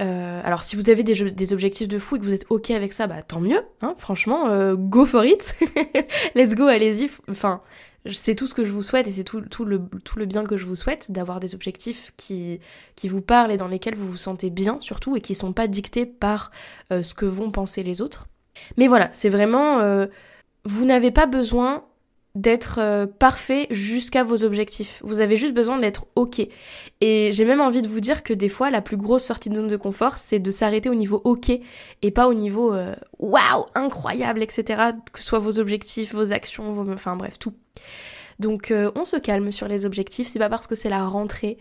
Euh, 0.00 0.40
alors 0.44 0.62
si 0.62 0.76
vous 0.76 0.90
avez 0.90 1.02
des, 1.02 1.52
objectifs 1.52 1.88
de 1.88 1.99
fou 1.99 2.16
et 2.16 2.18
que 2.20 2.25
vous 2.25 2.35
êtes 2.35 2.47
ok 2.50 2.70
avec 2.73 2.92
ça, 2.92 3.06
bah 3.06 3.23
tant 3.23 3.40
mieux. 3.40 3.62
Hein, 3.80 3.94
franchement, 3.97 4.75
go 4.75 5.04
for 5.06 5.25
it. 5.25 5.56
Let's 6.35 6.54
go, 6.54 6.64
allez-y. 6.64 7.11
Enfin, 7.30 7.62
c'est 8.12 8.35
tout 8.35 8.47
ce 8.47 8.55
que 8.55 8.65
je 8.65 8.73
vous 8.73 8.83
souhaite 8.83 9.07
et 9.07 9.11
c'est 9.11 9.25
tout, 9.25 9.65
le, 9.65 9.79
bien 10.27 10.45
que 10.45 10.57
je 10.57 10.67
vous 10.67 10.77
souhaite 10.77 11.11
d'avoir 11.11 11.41
des 11.41 11.55
objectifs 11.55 12.12
qui, 12.17 12.61
vous 13.05 13.23
parlent 13.23 13.53
et 13.53 13.57
dans 13.57 13.69
lesquels 13.69 13.95
vous 13.95 14.11
vous 14.11 14.17
sentez 14.17 14.50
bien 14.50 14.79
surtout 14.81 15.17
et 15.17 15.21
qui 15.21 15.35
sont 15.35 15.53
pas 15.53 15.67
dictés 15.67 16.07
par 16.07 16.50
euh, 16.93 17.03
ce 17.03 17.15
que 17.15 17.27
vont 17.27 17.50
penser 17.50 17.83
les 17.83 18.00
autres. 18.00 18.29
Mais 18.77 18.87
voilà, 18.87 19.09
c'est 19.12 19.29
vraiment... 19.29 19.81
Euh, 19.81 20.07
vous 20.65 20.85
n'avez 20.85 21.11
pas 21.11 21.27
besoin 21.27 21.85
d'être 22.38 22.78
euh, 22.78 23.07
parfait 23.07 23.66
jusqu'à 23.71 24.23
vos 24.23 24.45
objectifs. 24.45 25.00
Vous 25.02 25.21
avez 25.21 25.37
juste 25.37 25.54
besoin 25.54 25.76
d'être 25.76 26.07
OK. 26.14 26.40
Et 27.00 27.30
j'ai 27.33 27.45
même 27.45 27.61
envie 27.61 27.83
de 27.83 27.88
vous 27.88 27.99
dire 27.99 28.23
que 28.23 28.33
des 28.33 28.49
fois, 28.49 28.71
la 28.71 28.80
plus 28.80 28.97
grosse 28.97 29.25
sortie 29.25 29.50
de 29.50 29.57
zone 29.57 29.66
de 29.66 29.76
confort, 29.76 30.18
c'est 30.18 30.38
de 30.38 30.50
s'arrêter 30.50 30.88
au 30.88 30.95
niveau 30.95 31.21
OK 31.25 31.50
et 31.50 32.11
pas 32.12 32.28
au 32.28 32.35
niveau 32.35 32.73
euh, 32.73 32.95
waouh, 33.18 33.66
incroyable, 33.75 34.40
etc. 34.40 34.92
Que 35.12 35.18
ce 35.18 35.25
soit 35.25 35.40
vos 35.40 35.59
objectifs, 35.59 36.14
vos 36.14 36.33
actions, 36.33 36.71
vos... 36.71 36.88
enfin 36.92 37.16
bref, 37.16 37.40
tout. 37.40 37.54
Donc 38.38 38.71
euh, 38.71 38.92
on 38.95 39.04
se 39.04 39.16
calme 39.16 39.50
sur 39.50 39.66
les 39.66 39.85
objectifs. 39.85 40.28
C'est 40.28 40.38
pas 40.38 40.49
parce 40.49 40.68
que 40.68 40.76
c'est 40.76 40.90
la 40.90 41.04
rentrée 41.04 41.59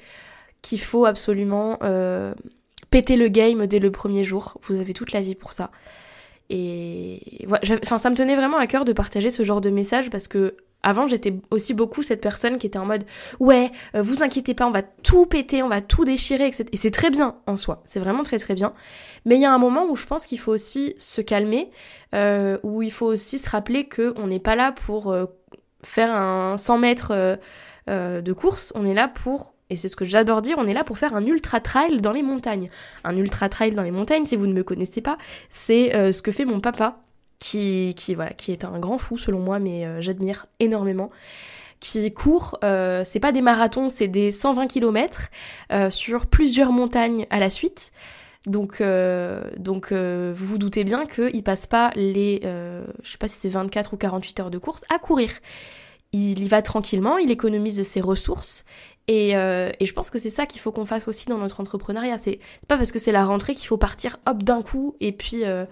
qu'il 0.61 0.79
faut 0.79 1.05
absolument 1.05 1.79
péter 2.91 3.15
le 3.15 3.29
game 3.29 3.65
dès 3.65 3.79
le 3.79 3.91
premier 3.91 4.23
jour. 4.23 4.57
Vous 4.63 4.79
avez 4.79 4.93
toute 4.93 5.11
la 5.11 5.21
vie 5.21 5.35
pour 5.35 5.53
ça. 5.53 5.71
Et 6.49 7.45
enfin, 7.83 7.97
ça 7.97 8.09
me 8.09 8.15
tenait 8.15 8.35
vraiment 8.35 8.57
à 8.57 8.67
cœur 8.67 8.85
de 8.85 8.93
partager 8.93 9.29
ce 9.29 9.43
genre 9.43 9.61
de 9.61 9.69
message 9.69 10.09
parce 10.09 10.27
que 10.27 10.55
avant, 10.83 11.07
j'étais 11.07 11.33
aussi 11.51 11.73
beaucoup 11.73 12.03
cette 12.03 12.21
personne 12.21 12.57
qui 12.57 12.67
était 12.67 12.79
en 12.79 12.85
mode 12.85 13.03
ouais, 13.39 13.71
euh, 13.95 14.01
vous 14.01 14.23
inquiétez 14.23 14.53
pas, 14.53 14.65
on 14.65 14.71
va 14.71 14.83
tout 14.83 15.25
péter, 15.25 15.63
on 15.63 15.67
va 15.67 15.81
tout 15.81 16.05
déchirer, 16.05 16.47
etc. 16.47 16.65
Et 16.71 16.77
c'est 16.77 16.91
très 16.91 17.09
bien 17.09 17.35
en 17.45 17.57
soi, 17.57 17.83
c'est 17.85 17.99
vraiment 17.99 18.23
très 18.23 18.37
très 18.37 18.53
bien. 18.53 18.73
Mais 19.25 19.35
il 19.35 19.41
y 19.41 19.45
a 19.45 19.53
un 19.53 19.57
moment 19.57 19.85
où 19.89 19.95
je 19.95 20.05
pense 20.05 20.25
qu'il 20.25 20.39
faut 20.39 20.51
aussi 20.51 20.93
se 20.97 21.21
calmer, 21.21 21.71
euh, 22.15 22.57
où 22.63 22.81
il 22.81 22.91
faut 22.91 23.07
aussi 23.07 23.37
se 23.37 23.49
rappeler 23.49 23.85
que 23.85 24.13
on 24.17 24.27
n'est 24.27 24.39
pas 24.39 24.55
là 24.55 24.71
pour 24.71 25.11
euh, 25.11 25.25
faire 25.83 26.11
un 26.13 26.57
100 26.57 26.77
mètres 26.77 27.37
de 27.87 28.33
course, 28.33 28.73
on 28.75 28.85
est 28.85 28.93
là 28.93 29.07
pour 29.07 29.53
et 29.69 29.75
c'est 29.75 29.89
ce 29.89 29.97
que 29.97 30.05
j'adore 30.05 30.41
dire, 30.41 30.55
on 30.57 30.67
est 30.67 30.73
là 30.73 30.85
pour 30.85 30.97
faire 30.97 31.13
un 31.13 31.25
ultra 31.25 31.59
trail 31.59 31.97
dans 31.99 32.13
les 32.13 32.23
montagnes. 32.23 32.69
Un 33.03 33.17
ultra 33.17 33.49
trail 33.49 33.71
dans 33.71 33.83
les 33.83 33.91
montagnes, 33.91 34.25
si 34.25 34.37
vous 34.37 34.47
ne 34.47 34.53
me 34.53 34.63
connaissez 34.63 35.01
pas, 35.01 35.17
c'est 35.49 36.13
ce 36.13 36.21
que 36.21 36.31
fait 36.31 36.45
mon 36.45 36.61
papa, 36.61 37.01
qui, 37.39 37.93
qui, 37.95 38.15
voilà, 38.15 38.31
qui 38.31 38.51
est 38.51 38.65
un 38.65 38.79
grand 38.79 38.97
fou 38.97 39.17
selon 39.17 39.39
moi, 39.39 39.59
mais 39.59 39.85
euh, 39.85 40.01
j'admire 40.01 40.47
énormément. 40.59 41.09
Qui 41.79 42.11
court, 42.11 42.57
euh, 42.63 43.03
c'est 43.05 43.19
pas 43.19 43.31
des 43.31 43.41
marathons, 43.41 43.89
c'est 43.89 44.07
des 44.07 44.31
120 44.31 44.65
km 44.65 45.29
sur 45.91 46.25
plusieurs 46.25 46.71
montagnes 46.71 47.27
à 47.29 47.39
la 47.39 47.51
suite. 47.51 47.91
Donc, 48.47 48.81
donc 49.57 49.93
vous 49.93 50.45
vous 50.45 50.57
doutez 50.57 50.83
bien 50.83 51.05
qu'il 51.05 51.43
passe 51.43 51.67
pas 51.67 51.91
les, 51.95 52.39
je 52.41 53.11
sais 53.11 53.19
pas 53.19 53.27
si 53.27 53.37
c'est 53.37 53.49
24 53.49 53.93
ou 53.93 53.97
48 53.97 54.39
heures 54.39 54.49
de 54.49 54.57
course 54.57 54.85
à 54.89 54.97
courir 54.97 55.29
il 56.13 56.41
y 56.43 56.47
va 56.47 56.61
tranquillement, 56.61 57.17
il 57.17 57.29
économise 57.29 57.83
ses 57.83 57.99
ressources 58.01 58.63
euh, 59.09 59.71
et, 59.79 59.85
je 59.85 59.93
pense 59.93 60.09
que 60.09 60.19
c'est 60.19 60.29
ça 60.29 60.45
qu'il 60.45 60.59
faut 60.59 60.71
qu'on 60.71 60.85
fasse 60.85 61.07
aussi 61.07 61.27
dans 61.27 61.37
notre 61.37 61.61
entrepreneuriat. 61.61 62.17
C'est 62.17 62.39
pas 62.67 62.77
parce 62.77 62.91
que 62.91 62.99
c'est 62.99 63.11
la 63.11 63.25
rentrée 63.25 63.55
qu'il 63.55 63.67
faut 63.67 63.77
partir 63.77 64.17
hop 64.25 64.43
d'un 64.43 64.61
coup 64.61 64.95
et 64.99 65.11
puis. 65.11 65.45
Euh, 65.45 65.65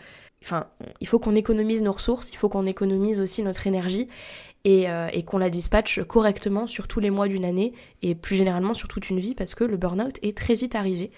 enfin, 0.45 0.67
il 1.01 1.07
faut 1.07 1.19
qu'on 1.19 1.35
économise 1.35 1.81
nos 1.81 1.91
ressources, 1.91 2.31
il 2.31 2.37
faut 2.37 2.49
qu'on 2.49 2.65
économise 2.65 3.19
aussi 3.19 3.43
notre 3.43 3.67
énergie 3.67 4.07
et, 4.63 4.89
euh, 4.89 5.09
et 5.11 5.23
qu'on 5.23 5.37
la 5.37 5.49
dispatche 5.49 6.01
correctement 6.03 6.67
sur 6.67 6.87
tous 6.87 6.99
les 6.99 7.09
mois 7.09 7.27
d'une 7.27 7.45
année 7.45 7.73
et 8.01 8.15
plus 8.15 8.35
généralement 8.35 8.73
sur 8.73 8.87
toute 8.87 9.09
une 9.09 9.19
vie 9.19 9.35
parce 9.35 9.55
que 9.55 9.63
le 9.63 9.77
burn-out 9.77 10.19
est 10.21 10.37
très 10.37 10.55
vite 10.55 10.75
arrivé. 10.75 11.11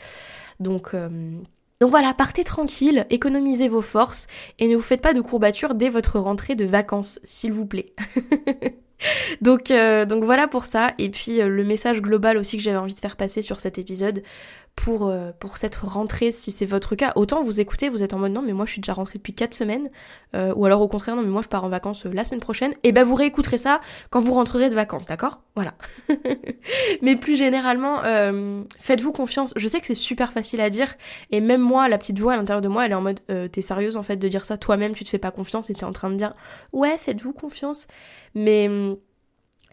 Donc. 0.60 0.96
donc 0.96 1.90
voilà, 1.92 2.14
partez 2.16 2.44
tranquille, 2.44 3.06
économisez 3.12 3.68
vos 3.68 3.84
forces 3.84 4.26
et 4.58 4.68
ne 4.68 4.76
vous 4.76 4.82
faites 4.82 5.02
pas 5.02 5.14
de 5.14 5.22
courbatures 5.22 5.76
dès 5.76 5.90
votre 5.90 6.20
rentrée 6.20 6.56
de 6.56 6.66
vacances, 6.66 7.20
s'il 7.24 7.52
vous 7.52 7.68
plaît. 7.68 7.94
donc, 9.42 9.72
euh, 9.72 10.06
donc 10.06 10.24
voilà 10.24 10.48
pour 10.48 10.66
ça. 10.66 10.94
Et 10.98 11.10
puis 11.10 11.42
euh, 11.42 11.48
le 11.48 11.64
message 11.64 12.02
global 12.02 12.38
aussi 12.38 12.58
que 12.58 12.64
j'avais 12.64 12.78
envie 12.78 12.94
de 12.94 13.00
faire 13.00 13.16
passer 13.16 13.42
sur 13.42 13.60
cet 13.60 13.78
épisode 13.78 14.24
pour, 14.78 15.08
euh, 15.08 15.32
pour 15.38 15.58
cette 15.58 15.76
rentrée, 15.76 16.32
si 16.32 16.52
c'est 16.52 16.66
votre 16.66 16.96
cas. 16.96 17.12
Autant 17.16 17.42
vous 17.42 17.60
écoutez, 17.60 17.90
vous 17.90 18.04
êtes 18.04 18.14
en 18.14 18.20
mode 18.20 18.32
non, 18.32 18.42
mais 18.42 18.54
moi 18.54 18.66
je 18.66 18.72
suis 18.72 18.82
déjà 18.82 18.94
rentrée 18.94 19.18
depuis 19.18 19.34
4 19.34 19.54
semaines. 19.54 19.90
ou 20.34 20.66
alors 20.66 20.82
au 20.82 20.88
contraire, 20.88 21.16
non, 21.16 21.24
mais 21.24 21.30
moi 21.30 21.42
je 21.42 21.48
pars 21.48 21.64
en 21.64 21.70
vacances 21.70 22.06
la 22.06 22.24
semaine 22.24 22.40
prochaine. 22.40 22.74
Et 22.84 22.92
ben 22.92 23.04
vous 23.04 23.16
réécouterez 23.16 23.58
ça 23.58 23.82
quand 24.12 24.20
vous 24.20 24.34
rentrerez 24.34 24.70
de 24.70 24.76
vacances, 24.76 25.06
d'accord? 25.08 25.42
Voilà. 25.56 25.74
mais 27.02 27.16
plus 27.16 27.36
généralement, 27.36 28.02
faites-vous 28.78 29.12
confiance. 29.12 29.54
Je 29.56 29.68
sais 29.68 29.82
que 29.82 29.88
c'est 29.88 29.96
super 29.96 30.32
facile 30.32 30.62
à 30.62 30.70
dire. 30.70 30.94
Et 31.32 31.42
même 31.42 31.62
moi, 31.62 31.90
la 31.90 31.98
petite 31.98 32.20
voix 32.20 32.34
à 32.34 32.38
l'intérieur 32.38 32.62
de 32.62 32.68
moi, 32.68 32.86
elle 32.86 32.92
est 32.92 32.96
en 32.96 33.02
mode 33.02 33.20
t'es 33.52 33.62
sérieuse 33.62 33.98
en 33.98 34.04
fait 34.04 34.18
de 34.18 34.28
dire 34.28 34.46
ça 34.46 34.58
toi-même, 34.58 34.94
tu 34.94 35.04
te 35.04 35.10
fais 35.10 35.18
pas 35.18 35.32
confiance 35.32 35.70
et 35.70 35.74
t'es 35.74 35.86
en 35.86 35.92
train 35.92 36.10
de 36.12 36.16
dire 36.16 36.34
ouais, 36.72 36.98
faites-vous 36.98 37.34
confiance. 37.34 37.88
Mais 38.36 38.68
hum, 38.68 38.98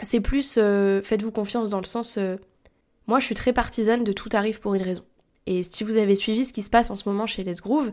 c'est 0.00 0.20
plus 0.20 0.56
euh, 0.58 1.02
faites-vous 1.02 1.30
confiance 1.30 1.70
dans 1.70 1.80
le 1.80 1.87
sens 1.87 2.18
euh, 2.18 2.37
moi 3.06 3.20
je 3.20 3.26
suis 3.26 3.34
très 3.34 3.52
partisane 3.52 4.04
de 4.04 4.12
tout 4.12 4.28
arrive 4.32 4.61
pour 4.61 4.75
une 4.75 4.82
raison. 4.82 5.02
Et 5.46 5.62
si 5.62 5.84
vous 5.84 5.99
avez 5.99 6.16
suivi 6.16 6.44
ce 6.44 6.52
qui 6.52 6.62
se 6.62 6.70
passe 6.70 6.90
en 6.90 6.96
ce 6.96 7.08
moment 7.08 7.26
chez 7.26 7.44
Les 7.44 7.54
Groove, 7.54 7.92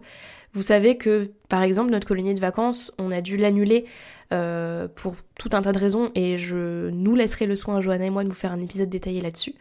vous 0.53 0.61
savez 0.61 0.97
que 0.97 1.31
par 1.49 1.63
exemple 1.63 1.91
notre 1.91 2.07
colonie 2.07 2.33
de 2.33 2.39
vacances, 2.39 2.93
on 2.97 3.11
a 3.11 3.21
dû 3.21 3.35
l'annuler 3.35 3.85
euh, 4.31 4.87
pour 4.87 5.15
tout 5.37 5.49
un 5.51 5.61
tas 5.61 5.73
de 5.73 5.79
raisons 5.79 6.11
et 6.15 6.37
je 6.37 6.89
nous 6.89 7.15
laisserai 7.15 7.45
le 7.45 7.57
soin, 7.57 7.81
Johanna 7.81 8.05
et 8.05 8.09
moi, 8.09 8.23
de 8.23 8.29
vous 8.29 8.35
faire 8.35 8.53
un 8.53 8.61
épisode 8.61 8.89
détaillé 8.89 9.19
là-dessus. 9.19 9.55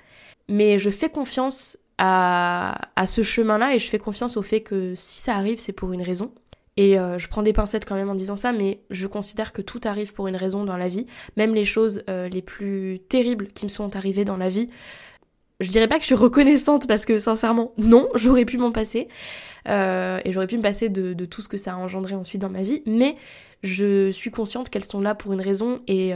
Mais 0.49 0.79
je 0.79 0.91
fais 0.91 1.09
confiance 1.09 1.79
à, 1.99 2.89
à 2.95 3.07
ce 3.07 3.23
chemin-là 3.23 3.75
et 3.75 3.81
je 3.81 3.89
fais 3.89 3.99
confiance 3.99 4.37
au 4.37 4.43
fait 4.43 4.61
que 4.61 4.95
si 4.95 5.21
ça 5.21 5.35
arrive, 5.35 5.59
c'est 5.59 5.73
pour 5.73 5.93
une 5.93 6.03
raison. 6.03 6.33
Et 6.77 6.99
euh, 6.99 7.19
je 7.19 7.29
prends 7.29 7.43
des 7.43 7.53
pincettes 7.53 7.85
quand 7.85 7.95
même 7.95 8.09
en 8.09 8.15
disant 8.15 8.37
ça, 8.37 8.53
mais 8.53 8.81
je 8.91 9.07
considère 9.07 9.53
que 9.53 9.61
tout 9.61 9.81
arrive 9.85 10.15
pour 10.15 10.29
une 10.29 10.37
raison 10.37 10.65
dans 10.65 10.77
la 10.77 10.89
vie, 10.89 11.07
même 11.37 11.55
les 11.55 11.65
choses 11.65 12.05
euh, 12.09 12.29
les 12.29 12.43
plus 12.43 13.01
terribles 13.09 13.49
qui 13.49 13.65
me 13.65 13.71
sont 13.71 13.97
arrivées 13.97 14.25
dans 14.25 14.37
la 14.37 14.49
vie. 14.49 14.69
Je 15.61 15.69
dirais 15.71 15.89
pas 15.89 15.97
que 15.97 16.03
je 16.03 16.07
suis 16.07 16.15
reconnaissante 16.15 16.89
parce 16.89 17.05
que 17.05 17.19
sincèrement, 17.19 17.73
non, 17.79 18.09
j'aurais 18.15 18.45
pu 18.45 18.59
m'en 18.59 18.73
passer. 18.73 19.09
Euh, 19.69 20.21
et 20.25 20.33
j'aurais 20.33 20.47
pu 20.47 20.57
me 20.57 20.63
passer 20.63 20.89
de, 20.89 21.13
de, 21.13 21.25
tout 21.27 21.43
ce 21.43 21.49
que 21.49 21.59
ça 21.59 21.75
a 21.75 21.77
engendré 21.77 22.15
ensuite 22.15 22.41
dans 22.41 22.49
ma 22.49 22.63
vie, 22.63 22.83
mais 22.87 23.17
je 23.63 24.11
suis 24.11 24.31
consciente 24.31 24.71
qu'elles 24.71 24.85
sont 24.85 25.03
là 25.03 25.15
pour 25.15 25.35
une 25.35 25.43
raison 25.43 25.77
et 25.87 26.15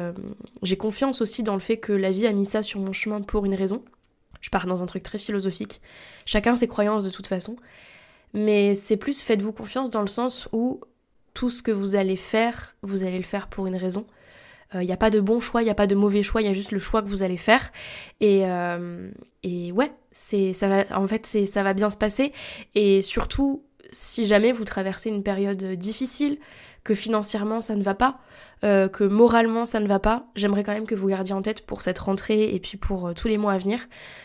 j'ai 0.62 0.78
confiance 0.78 1.20
aussi 1.20 1.42
dans 1.42 1.52
le 1.52 1.60
fait 1.60 1.76
que 1.76 1.92
la 1.92 2.10
vie 2.10 2.26
a 2.26 2.32
mis 2.32 2.46
ça 2.46 2.62
sur 2.62 2.80
mon 2.80 2.94
chemin 2.94 3.20
pour 3.20 3.44
une 3.44 3.54
raison. 3.54 3.84
Je 4.40 4.48
pars 4.48 4.66
dans 4.66 4.82
un 4.82 4.86
truc 4.86 5.02
très 5.02 5.18
philosophique. 5.18 5.82
Chacun 6.24 6.56
ses 6.56 6.68
croyances 6.68 7.04
de 7.04 7.10
toute 7.10 7.26
façon 7.26 7.56
mais 8.34 8.74
c'est 8.74 8.96
plus 8.96 9.22
faites-vous 9.22 9.52
confiance 9.52 9.90
dans 9.90 10.02
le 10.02 10.08
sens 10.08 10.48
où 10.52 10.80
tout 11.32 11.50
ce 11.50 11.62
que 11.62 11.70
vous 11.70 11.94
allez 11.94 12.16
faire, 12.16 12.74
vous 12.82 13.04
allez 13.04 13.16
le 13.16 13.24
faire 13.24 13.48
pour 13.48 13.66
une 13.66 13.76
raison. 13.76 14.06
Il 14.74 14.80
euh, 14.80 14.84
n'y 14.84 14.92
a 14.92 14.96
pas 14.96 15.10
de 15.10 15.20
bon 15.20 15.40
choix, 15.40 15.62
il 15.62 15.66
n'y 15.66 15.70
a 15.70 15.74
pas 15.74 15.86
de 15.86 15.94
mauvais 15.94 16.22
choix, 16.22 16.42
il 16.42 16.46
y 16.46 16.50
a 16.50 16.52
juste 16.52 16.72
le 16.72 16.78
choix 16.78 17.02
que 17.02 17.08
vous 17.08 17.22
allez 17.22 17.36
faire. 17.36 17.70
Et, 18.20 18.42
euh, 18.44 19.10
et 19.42 19.72
ouais, 19.72 19.92
c'est 20.12 20.52
ça 20.52 20.68
va 20.68 20.98
en 20.98 21.06
fait 21.06 21.26
c'est 21.26 21.46
ça 21.46 21.62
va 21.62 21.74
bien 21.74 21.90
se 21.90 21.96
passer. 21.96 22.32
Et 22.74 23.02
surtout, 23.02 23.64
si 23.92 24.26
jamais 24.26 24.52
vous 24.52 24.64
traversez 24.64 25.10
une 25.10 25.22
période 25.22 25.62
difficile, 25.74 26.38
que 26.82 26.94
financièrement 26.94 27.60
ça 27.60 27.76
ne 27.76 27.82
va 27.82 27.94
pas, 27.94 28.18
euh, 28.64 28.88
que 28.88 29.04
moralement 29.04 29.64
ça 29.64 29.80
ne 29.80 29.86
va 29.86 30.00
pas, 30.00 30.26
j'aimerais 30.34 30.64
quand 30.64 30.74
même 30.74 30.86
que 30.86 30.94
vous 30.94 31.06
gardiez 31.06 31.34
en 31.34 31.42
tête 31.42 31.64
pour 31.64 31.80
cette 31.80 31.98
rentrée 31.98 32.54
et 32.54 32.60
puis 32.60 32.76
pour 32.76 33.14
tous 33.14 33.28
les 33.28 33.38
mois 33.38 33.52
à 33.52 33.58
venir 33.58 33.80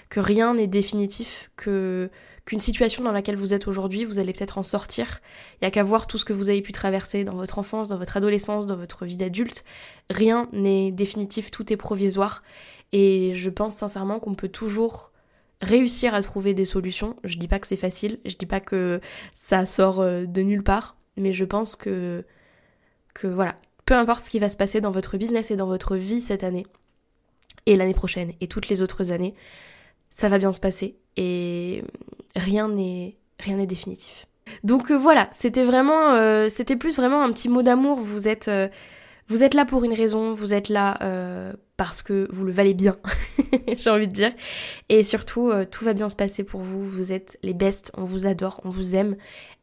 que 0.10 0.20
rien 0.20 0.56
n'est 0.56 0.68
définitif, 0.68 1.52
que 1.56 2.10
qu'une 2.50 2.60
situation 2.60 3.04
dans 3.04 3.12
laquelle 3.12 3.36
vous 3.36 3.54
êtes 3.54 3.68
aujourd'hui, 3.68 4.06
vous 4.06 4.18
allez 4.18 4.34
peut-être 4.34 4.58
en 4.58 4.64
sortir. 4.64 5.22
Il 5.54 5.58
n'y 5.62 5.68
a 5.68 5.72
qu'à 5.72 5.84
voir 5.84 6.08
tout 6.08 6.18
ce 6.18 6.26
que 6.26 6.34
vous 6.34 6.50
avez 6.50 6.64
pu 6.64 6.72
traverser 6.72 7.24
dans 7.24 7.36
votre 7.36 7.60
enfance, 7.60 7.90
dans 7.90 8.00
votre 8.00 8.18
adolescence, 8.18 8.66
dans 8.66 8.76
votre 8.76 9.06
vie 9.06 9.18
d'adulte. 9.18 9.64
Rien 10.10 10.50
n'est 10.52 10.90
définitif, 10.90 11.52
tout 11.52 11.72
est 11.72 11.78
provisoire. 11.78 12.42
Et 12.92 13.34
je 13.36 13.52
pense 13.52 13.76
sincèrement 13.76 14.20
qu'on 14.20 14.34
peut 14.34 14.48
toujours 14.48 15.12
réussir 15.62 16.16
à 16.16 16.24
trouver 16.24 16.56
des 16.56 16.66
solutions. 16.66 17.18
Je 17.24 17.38
dis 17.38 17.48
pas 17.48 17.60
que 17.60 17.68
c'est 17.68 17.78
facile, 17.78 18.18
je 18.26 18.36
dis 18.36 18.48
pas 18.48 18.62
que 18.62 19.00
ça 19.32 19.68
sort 19.68 20.00
euh, 20.00 20.26
de 20.26 20.42
nulle 20.42 20.64
part, 20.64 20.98
mais 21.18 21.34
je 21.34 21.46
pense 21.46 21.76
que 21.76 22.26
que 23.14 23.28
voilà, 23.28 23.60
peu 23.86 23.94
importe 23.94 24.24
ce 24.24 24.30
qui 24.32 24.40
va 24.40 24.50
se 24.50 24.58
passer 24.58 24.82
dans 24.82 24.92
votre 24.92 25.18
business 25.18 25.52
et 25.52 25.56
dans 25.56 25.68
votre 25.68 25.98
vie 25.98 26.22
cette 26.22 26.44
année 26.44 26.66
et 27.68 27.76
l'année 27.76 27.94
prochaine 27.94 28.34
et 28.42 28.48
toutes 28.48 28.70
les 28.70 28.82
autres 28.82 29.12
années, 29.12 29.36
ça 30.10 30.30
va 30.30 30.40
bien 30.40 30.52
se 30.52 30.60
passer 30.60 30.98
et 31.16 31.84
rien 32.36 32.68
n'est 32.68 33.18
rien 33.40 33.58
n'est 33.58 33.68
définitif. 33.68 34.28
Donc 34.64 34.92
euh, 34.92 34.98
voilà, 34.98 35.30
c'était 35.32 35.64
vraiment 35.64 36.14
euh, 36.14 36.50
c'était 36.50 36.76
plus 36.76 36.96
vraiment 36.96 37.24
un 37.24 37.32
petit 37.32 37.50
mot 37.50 37.62
d'amour, 37.62 38.00
vous 38.00 38.28
êtes 38.28 38.48
euh, 38.48 38.68
vous 39.28 39.44
êtes 39.44 39.54
là 39.54 39.66
pour 39.66 39.84
une 39.84 39.94
raison, 39.94 40.34
vous 40.34 40.54
êtes 40.54 40.70
là 40.70 40.98
parce 41.78 42.02
que 42.02 42.28
vous 42.32 42.46
le 42.46 42.52
valez 42.52 42.74
bien, 42.74 42.98
j'ai 43.78 43.90
envie 43.92 44.08
de 44.08 44.12
dire. 44.12 44.34
Et 44.90 45.04
surtout, 45.04 45.52
tout 45.70 45.86
va 45.86 45.94
bien 45.94 46.10
se 46.10 46.16
passer 46.16 46.44
pour 46.44 46.62
vous, 46.62 46.84
vous 46.84 47.14
êtes 47.14 47.38
les 47.44 47.54
bestes, 47.54 47.92
on 47.96 48.06
vous 48.06 48.26
adore, 48.26 48.60
on 48.64 48.70
vous 48.70 48.96
aime. 48.96 49.18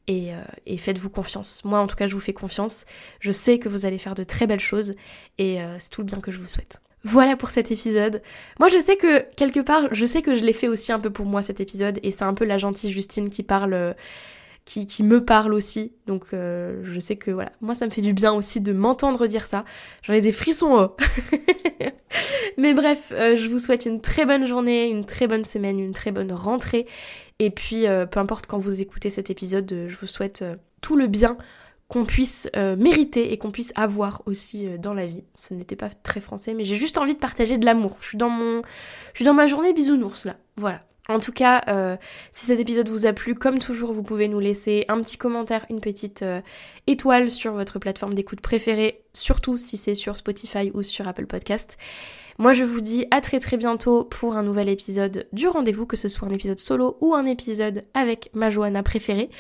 Et, 0.07 0.31
et 0.67 0.77
faites-vous 0.77 1.11
confiance. 1.11 1.65
Moi, 1.65 1.81
en 1.81 1.89
tout 1.89 1.97
cas, 1.97 2.07
je 2.07 2.15
vous 2.15 2.21
fais 2.21 2.33
confiance. 2.33 2.85
Je 3.19 3.33
sais 3.33 3.59
que 3.59 3.69
vous 3.69 3.87
allez 3.87 3.99
faire 3.99 4.15
de 4.15 4.23
très 4.23 4.47
belles 4.47 4.61
choses 4.61 4.95
et 5.37 5.59
c'est 5.81 5.91
tout 5.91 6.01
le 6.03 6.07
bien 6.07 6.21
que 6.21 6.31
je 6.31 6.39
vous 6.39 6.47
souhaite. 6.47 6.81
Voilà 7.07 7.37
pour 7.37 7.51
cet 7.51 7.71
épisode. 7.71 8.21
Moi 8.59 8.69
je 8.69 8.79
sais 8.79 8.97
que 8.97 9.21
quelque 9.37 9.61
part, 9.61 9.87
je 9.93 10.05
sais 10.05 10.23
que 10.23 10.35
je 10.35 10.43
l'ai 10.43 10.53
fait 10.53 10.67
aussi 10.67 10.91
un 10.91 10.99
peu 10.99 11.11
pour 11.11 11.25
moi 11.25 11.41
cet 11.41 11.61
épisode 11.61 12.01
et 12.03 12.11
c'est 12.11 12.25
un 12.25 12.35
peu 12.35 12.45
la 12.45 12.59
gentille 12.59 12.91
Justine 12.91 13.31
qui 13.31 13.45
parle, 13.45 13.75
euh, 13.75 13.93
qui, 14.65 15.05
me 15.05 15.25
parle 15.25 15.55
aussi. 15.55 15.93
Donc 16.09 16.25
euh, 16.33 16.81
je 16.83 16.99
sais 16.99 17.15
que 17.15 17.31
voilà, 17.31 17.53
moi 17.61 17.77
ça 17.77 17.87
me 17.87 17.93
fait 17.93 18.01
du 18.01 18.13
bien 18.13 18.33
aussi 18.33 18.61
de 18.61 18.73
m'entendre 18.73 19.29
dire 19.29 19.47
ça. 19.47 19.65
J'en 20.03 20.15
ai 20.15 20.21
des 20.21 20.33
frissons 20.33 20.75
haut. 20.77 20.97
Mais 22.59 22.75
bref, 22.75 23.13
euh, 23.13 23.37
je 23.37 23.49
vous 23.49 23.61
souhaite 23.61 23.87
une 23.87 24.01
très 24.01 24.27
bonne 24.27 24.45
journée, 24.45 24.89
une 24.89 25.05
très 25.05 25.29
bonne 25.29 25.45
semaine, 25.45 25.79
une 25.79 25.93
très 25.93 26.11
bonne 26.11 26.33
rentrée. 26.33 26.89
Et 27.39 27.51
puis 27.51 27.85
peu 28.11 28.19
importe 28.19 28.49
quand 28.49 28.59
vous 28.59 28.83
écoutez 28.83 29.11
cet 29.11 29.31
épisode, 29.31 29.85
je 29.87 29.95
vous 29.95 30.09
souhaite 30.09 30.43
tout 30.81 30.97
le 30.97 31.07
bien 31.07 31.39
qu'on 31.89 32.05
puisse 32.05 32.49
euh, 32.57 32.75
mériter 32.77 33.33
et 33.33 33.39
qu'on 33.39 33.51
puisse 33.51 33.73
avoir 33.77 34.23
aussi 34.27 34.67
euh, 34.67 34.77
dans 34.77 34.95
la 34.95 35.07
vie. 35.07 35.25
Ce 35.39 35.55
n'était 35.55 35.77
pas 35.77 35.89
très 35.89 36.21
français, 36.21 36.53
mais 36.53 36.65
j'ai 36.65 36.75
juste 36.75 36.99
envie 36.99 37.15
de 37.15 37.19
partager 37.19 37.59
de 37.59 37.65
l'amour. 37.65 37.97
Je 38.01 38.09
suis 38.09 38.19
dans 38.19 38.29
mon, 38.29 38.63
je 39.13 39.19
suis 39.19 39.25
dans 39.25 39.35
ma 39.35 39.47
journée 39.47 39.73
bisounours 39.73 40.25
là. 40.25 40.37
Voilà. 40.57 40.83
En 41.09 41.21
tout 41.21 41.31
cas, 41.31 41.63
euh, 41.69 41.97
si 42.33 42.47
cet 42.47 42.59
épisode 42.59 42.89
vous 42.89 43.07
a 43.07 43.13
plu, 43.13 43.37
comme 43.37 43.61
toujours, 43.61 43.93
vous 43.93 44.03
pouvez 44.03 44.27
nous 44.27 44.41
laisser 44.41 44.85
un 44.89 45.01
petit 45.01 45.17
commentaire, 45.17 45.65
une 45.71 45.81
petite 45.81 46.25
étoile 46.89 47.31
sur 47.31 47.53
votre 47.53 47.79
plateforme 47.79 48.15
d'écoute 48.15 48.41
préférée, 48.41 49.05
surtout 49.13 49.57
si 49.57 49.77
c'est 49.77 49.95
sur 49.95 50.17
Spotify 50.17 50.73
ou 50.75 50.83
sur 50.83 51.07
Apple 51.07 51.27
Podcast. 51.27 51.79
Moi 52.39 52.53
je 52.53 52.65
vous 52.65 52.81
dis 52.81 53.07
à 53.13 53.21
très 53.21 53.39
très 53.39 53.57
bientôt 53.57 54.05
pour 54.05 54.37
un 54.37 54.43
nouvel 54.43 54.69
épisode 54.69 55.29
du 55.33 55.47
rendez-vous, 55.47 55.87
que 55.87 55.97
ce 55.97 56.09
soit 56.09 56.27
un 56.27 56.33
épisode 56.33 56.59
solo 56.59 56.99
ou 57.01 57.15
un 57.15 57.25
épisode 57.25 57.85
avec 57.95 58.31
ma 58.35 58.51
Johanna 58.51 58.83
préférée. 58.83 59.31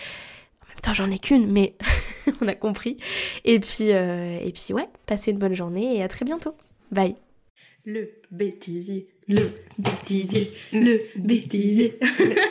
Même 0.76 0.82
temps 0.82 0.92
j'en 0.92 1.10
ai 1.10 1.18
qu'une, 1.18 1.50
mais 1.50 1.74
on 2.42 2.48
a 2.48 2.54
compris. 2.54 2.98
Et 3.44 3.58
puis, 3.60 3.92
euh, 3.92 4.38
et 4.42 4.52
puis 4.52 4.74
ouais, 4.74 4.86
passez 5.06 5.30
une 5.30 5.38
bonne 5.38 5.54
journée 5.54 5.96
et 5.96 6.02
à 6.02 6.08
très 6.08 6.26
bientôt. 6.26 6.54
Bye. 6.90 7.16
Le 7.86 8.10
bêtisier, 8.30 9.08
le 9.26 9.52
bêtisier, 9.78 10.52
le 10.72 11.00
bêtisier. 11.16 11.98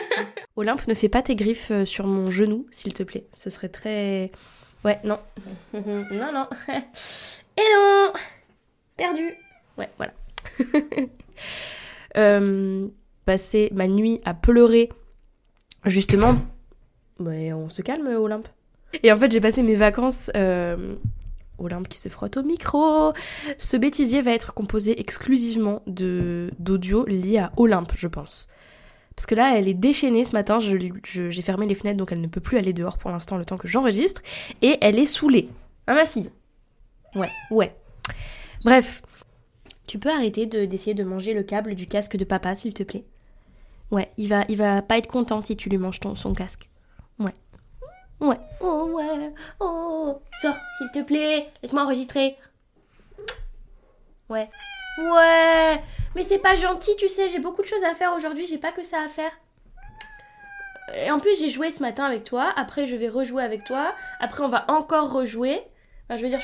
Olympe, 0.56 0.88
ne 0.88 0.94
fais 0.94 1.08
pas 1.08 1.22
tes 1.22 1.36
griffes 1.36 1.70
euh, 1.70 1.84
sur 1.84 2.06
mon 2.06 2.30
genou, 2.30 2.66
s'il 2.70 2.94
te 2.94 3.02
plaît. 3.04 3.26
Ce 3.34 3.48
serait 3.48 3.68
très... 3.68 4.32
Ouais, 4.84 4.98
non. 5.04 5.18
non, 5.74 6.32
non. 6.32 6.46
Et 6.68 7.62
non 7.74 8.12
Perdu. 8.96 9.30
Ouais, 9.78 9.90
voilà. 9.98 10.14
euh, 12.16 12.88
passer 13.24 13.68
ma 13.72 13.86
nuit 13.86 14.20
à 14.24 14.34
pleurer, 14.34 14.88
justement. 15.84 16.36
Ouais, 17.18 17.52
on 17.52 17.70
se 17.70 17.82
calme, 17.82 18.06
Olympe. 18.06 18.48
Et 19.02 19.12
en 19.12 19.16
fait, 19.16 19.30
j'ai 19.30 19.40
passé 19.40 19.62
mes 19.62 19.76
vacances. 19.76 20.30
Euh, 20.36 20.96
Olympe 21.58 21.88
qui 21.88 21.98
se 21.98 22.08
frotte 22.08 22.36
au 22.36 22.42
micro. 22.42 23.12
Ce 23.58 23.76
bêtisier 23.76 24.22
va 24.22 24.32
être 24.32 24.54
composé 24.54 25.00
exclusivement 25.00 25.82
de 25.86 26.50
d'audio 26.58 27.06
liés 27.06 27.38
à 27.38 27.52
Olympe, 27.56 27.92
je 27.96 28.08
pense. 28.08 28.48
Parce 29.14 29.26
que 29.26 29.34
là, 29.34 29.58
elle 29.58 29.66
est 29.66 29.74
déchaînée 29.74 30.24
ce 30.24 30.32
matin. 30.32 30.58
J'ai 30.60 31.42
fermé 31.42 31.66
les 31.66 31.74
fenêtres, 31.74 31.96
donc 31.96 32.12
elle 32.12 32.20
ne 32.20 32.26
peut 32.26 32.40
plus 32.40 32.58
aller 32.58 32.74
dehors 32.74 32.98
pour 32.98 33.10
l'instant, 33.10 33.38
le 33.38 33.46
temps 33.46 33.56
que 33.56 33.68
j'enregistre. 33.68 34.20
Et 34.60 34.76
elle 34.82 34.98
est 34.98 35.06
saoulée. 35.06 35.48
Hein, 35.86 35.94
ma 35.94 36.04
fille? 36.04 36.30
Ouais, 37.14 37.30
ouais. 37.50 37.74
Bref, 38.64 39.02
tu 39.86 39.98
peux 39.98 40.10
arrêter 40.10 40.44
d'essayer 40.44 40.94
de, 40.94 41.04
manger 41.04 41.32
le 41.32 41.42
câble 41.42 41.74
du 41.74 41.86
casque 41.86 42.16
de 42.16 42.24
papa, 42.24 42.54
s'il 42.56 42.74
te 42.74 42.82
plaît? 42.82 43.04
Ouais, 43.90 44.10
il 44.18 44.28
va, 44.28 44.44
il 44.48 44.56
va 44.56 44.82
pas 44.82 44.98
être 44.98 45.06
content 45.06 45.42
si 45.42 45.56
tu 45.56 45.70
lui 45.70 45.78
manges 45.78 46.00
ton, 46.00 46.14
son 46.14 46.34
casque. 46.34 46.68
Ouais. 47.18 47.34
Ouais. 48.20 48.38
Oh 48.60 48.90
ouais. 48.92 49.32
Oh. 49.60 50.20
Sors, 50.40 50.56
s'il 50.78 50.90
te 50.90 51.02
plaît. 51.02 51.50
Laisse-moi 51.62 51.84
enregistrer. 51.84 52.36
Ouais. 54.28 54.50
Ouais. 54.98 55.82
Mais 56.14 56.22
c'est 56.22 56.38
pas 56.38 56.56
gentil, 56.56 56.96
tu 56.96 57.08
sais, 57.08 57.28
j'ai 57.28 57.38
beaucoup 57.38 57.60
de 57.60 57.66
choses 57.66 57.84
à 57.84 57.94
faire 57.94 58.14
aujourd'hui, 58.14 58.46
j'ai 58.46 58.56
pas 58.56 58.72
que 58.72 58.82
ça 58.82 59.02
à 59.02 59.08
faire. 59.08 59.32
Et 60.94 61.10
en 61.10 61.18
plus, 61.20 61.38
j'ai 61.38 61.50
joué 61.50 61.70
ce 61.70 61.82
matin 61.82 62.04
avec 62.04 62.24
toi, 62.24 62.52
après 62.56 62.86
je 62.86 62.96
vais 62.96 63.08
rejouer 63.08 63.42
avec 63.42 63.64
toi, 63.64 63.94
après 64.18 64.42
on 64.42 64.48
va 64.48 64.64
encore 64.70 65.12
rejouer. 65.12 65.60
Enfin, 66.04 66.16
je 66.16 66.22
veux 66.22 66.30
dire, 66.30 66.40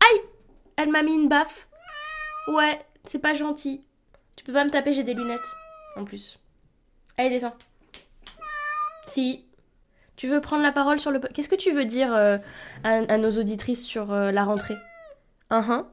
aïe 0.00 0.20
Elle 0.76 0.90
m'a 0.90 1.02
mis 1.02 1.14
une 1.14 1.28
baffe. 1.28 1.68
Ouais, 2.48 2.78
c'est 3.04 3.20
pas 3.20 3.32
gentil. 3.32 3.82
Tu 4.36 4.44
peux 4.44 4.52
pas 4.52 4.64
me 4.64 4.70
taper, 4.70 4.92
j'ai 4.92 5.04
des 5.04 5.14
lunettes. 5.14 5.40
En 5.96 6.04
plus. 6.04 6.38
Allez, 7.16 7.30
descends. 7.30 7.54
Si. 9.06 9.46
Tu 10.20 10.28
veux 10.28 10.42
prendre 10.42 10.62
la 10.62 10.70
parole 10.70 11.00
sur 11.00 11.10
le... 11.10 11.18
Qu'est-ce 11.18 11.48
que 11.48 11.54
tu 11.54 11.70
veux 11.70 11.86
dire 11.86 12.12
euh, 12.12 12.36
à, 12.84 13.16
nos 13.16 13.30
auditrices 13.38 13.82
sur 13.82 14.12
euh, 14.12 14.30
la 14.30 14.44
rentrée? 14.44 14.76
-huh. 15.50 15.86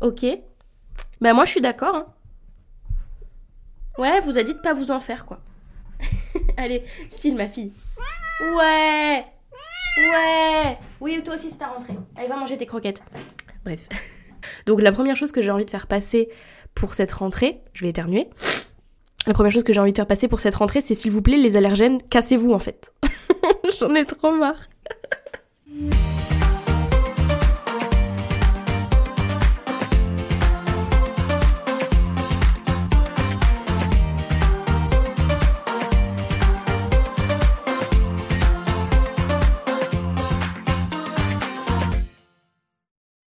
Ok. 0.00 0.26
Ben 1.20 1.32
moi 1.32 1.44
je 1.44 1.52
suis 1.52 1.60
d'accord. 1.60 1.94
Hein. 1.94 2.06
Ouais, 3.98 4.18
vous 4.22 4.36
a 4.36 4.42
dit 4.42 4.54
de 4.54 4.58
pas 4.58 4.74
vous 4.74 4.90
en 4.90 4.98
faire 4.98 5.26
quoi. 5.26 5.38
Allez, 6.56 6.82
file 7.20 7.36
ma 7.36 7.46
fille. 7.46 7.72
Ouais 8.56 9.26
Ouais 9.98 10.78
Oui, 11.00 11.22
toi 11.22 11.34
aussi 11.36 11.52
c'est 11.52 11.58
ta 11.58 11.68
rentrée. 11.68 11.96
Allez, 12.16 12.26
va 12.26 12.34
manger 12.34 12.58
tes 12.58 12.66
croquettes. 12.66 13.04
Bref. 13.64 13.88
Donc 14.66 14.80
la 14.80 14.90
première 14.90 15.14
chose 15.14 15.30
que 15.30 15.40
j'ai 15.40 15.52
envie 15.52 15.64
de 15.64 15.70
faire 15.70 15.86
passer 15.86 16.28
pour 16.74 16.94
cette 16.94 17.12
rentrée, 17.12 17.62
je 17.74 17.84
vais 17.84 17.90
éternuer. 17.90 18.28
La 19.26 19.34
première 19.34 19.52
chose 19.52 19.62
que 19.62 19.72
j'ai 19.72 19.80
envie 19.80 19.92
de 19.92 19.96
faire 19.96 20.06
passer 20.06 20.26
pour 20.26 20.40
cette 20.40 20.56
rentrée, 20.56 20.80
c'est 20.80 20.94
s'il 20.94 21.12
vous 21.12 21.22
plaît 21.22 21.36
les 21.36 21.56
allergènes, 21.56 22.02
cassez-vous 22.10 22.52
en 22.52 22.58
fait. 22.58 22.92
J'en 23.78 23.94
ai 23.94 24.04
trop 24.04 24.32
marre. 24.32 24.68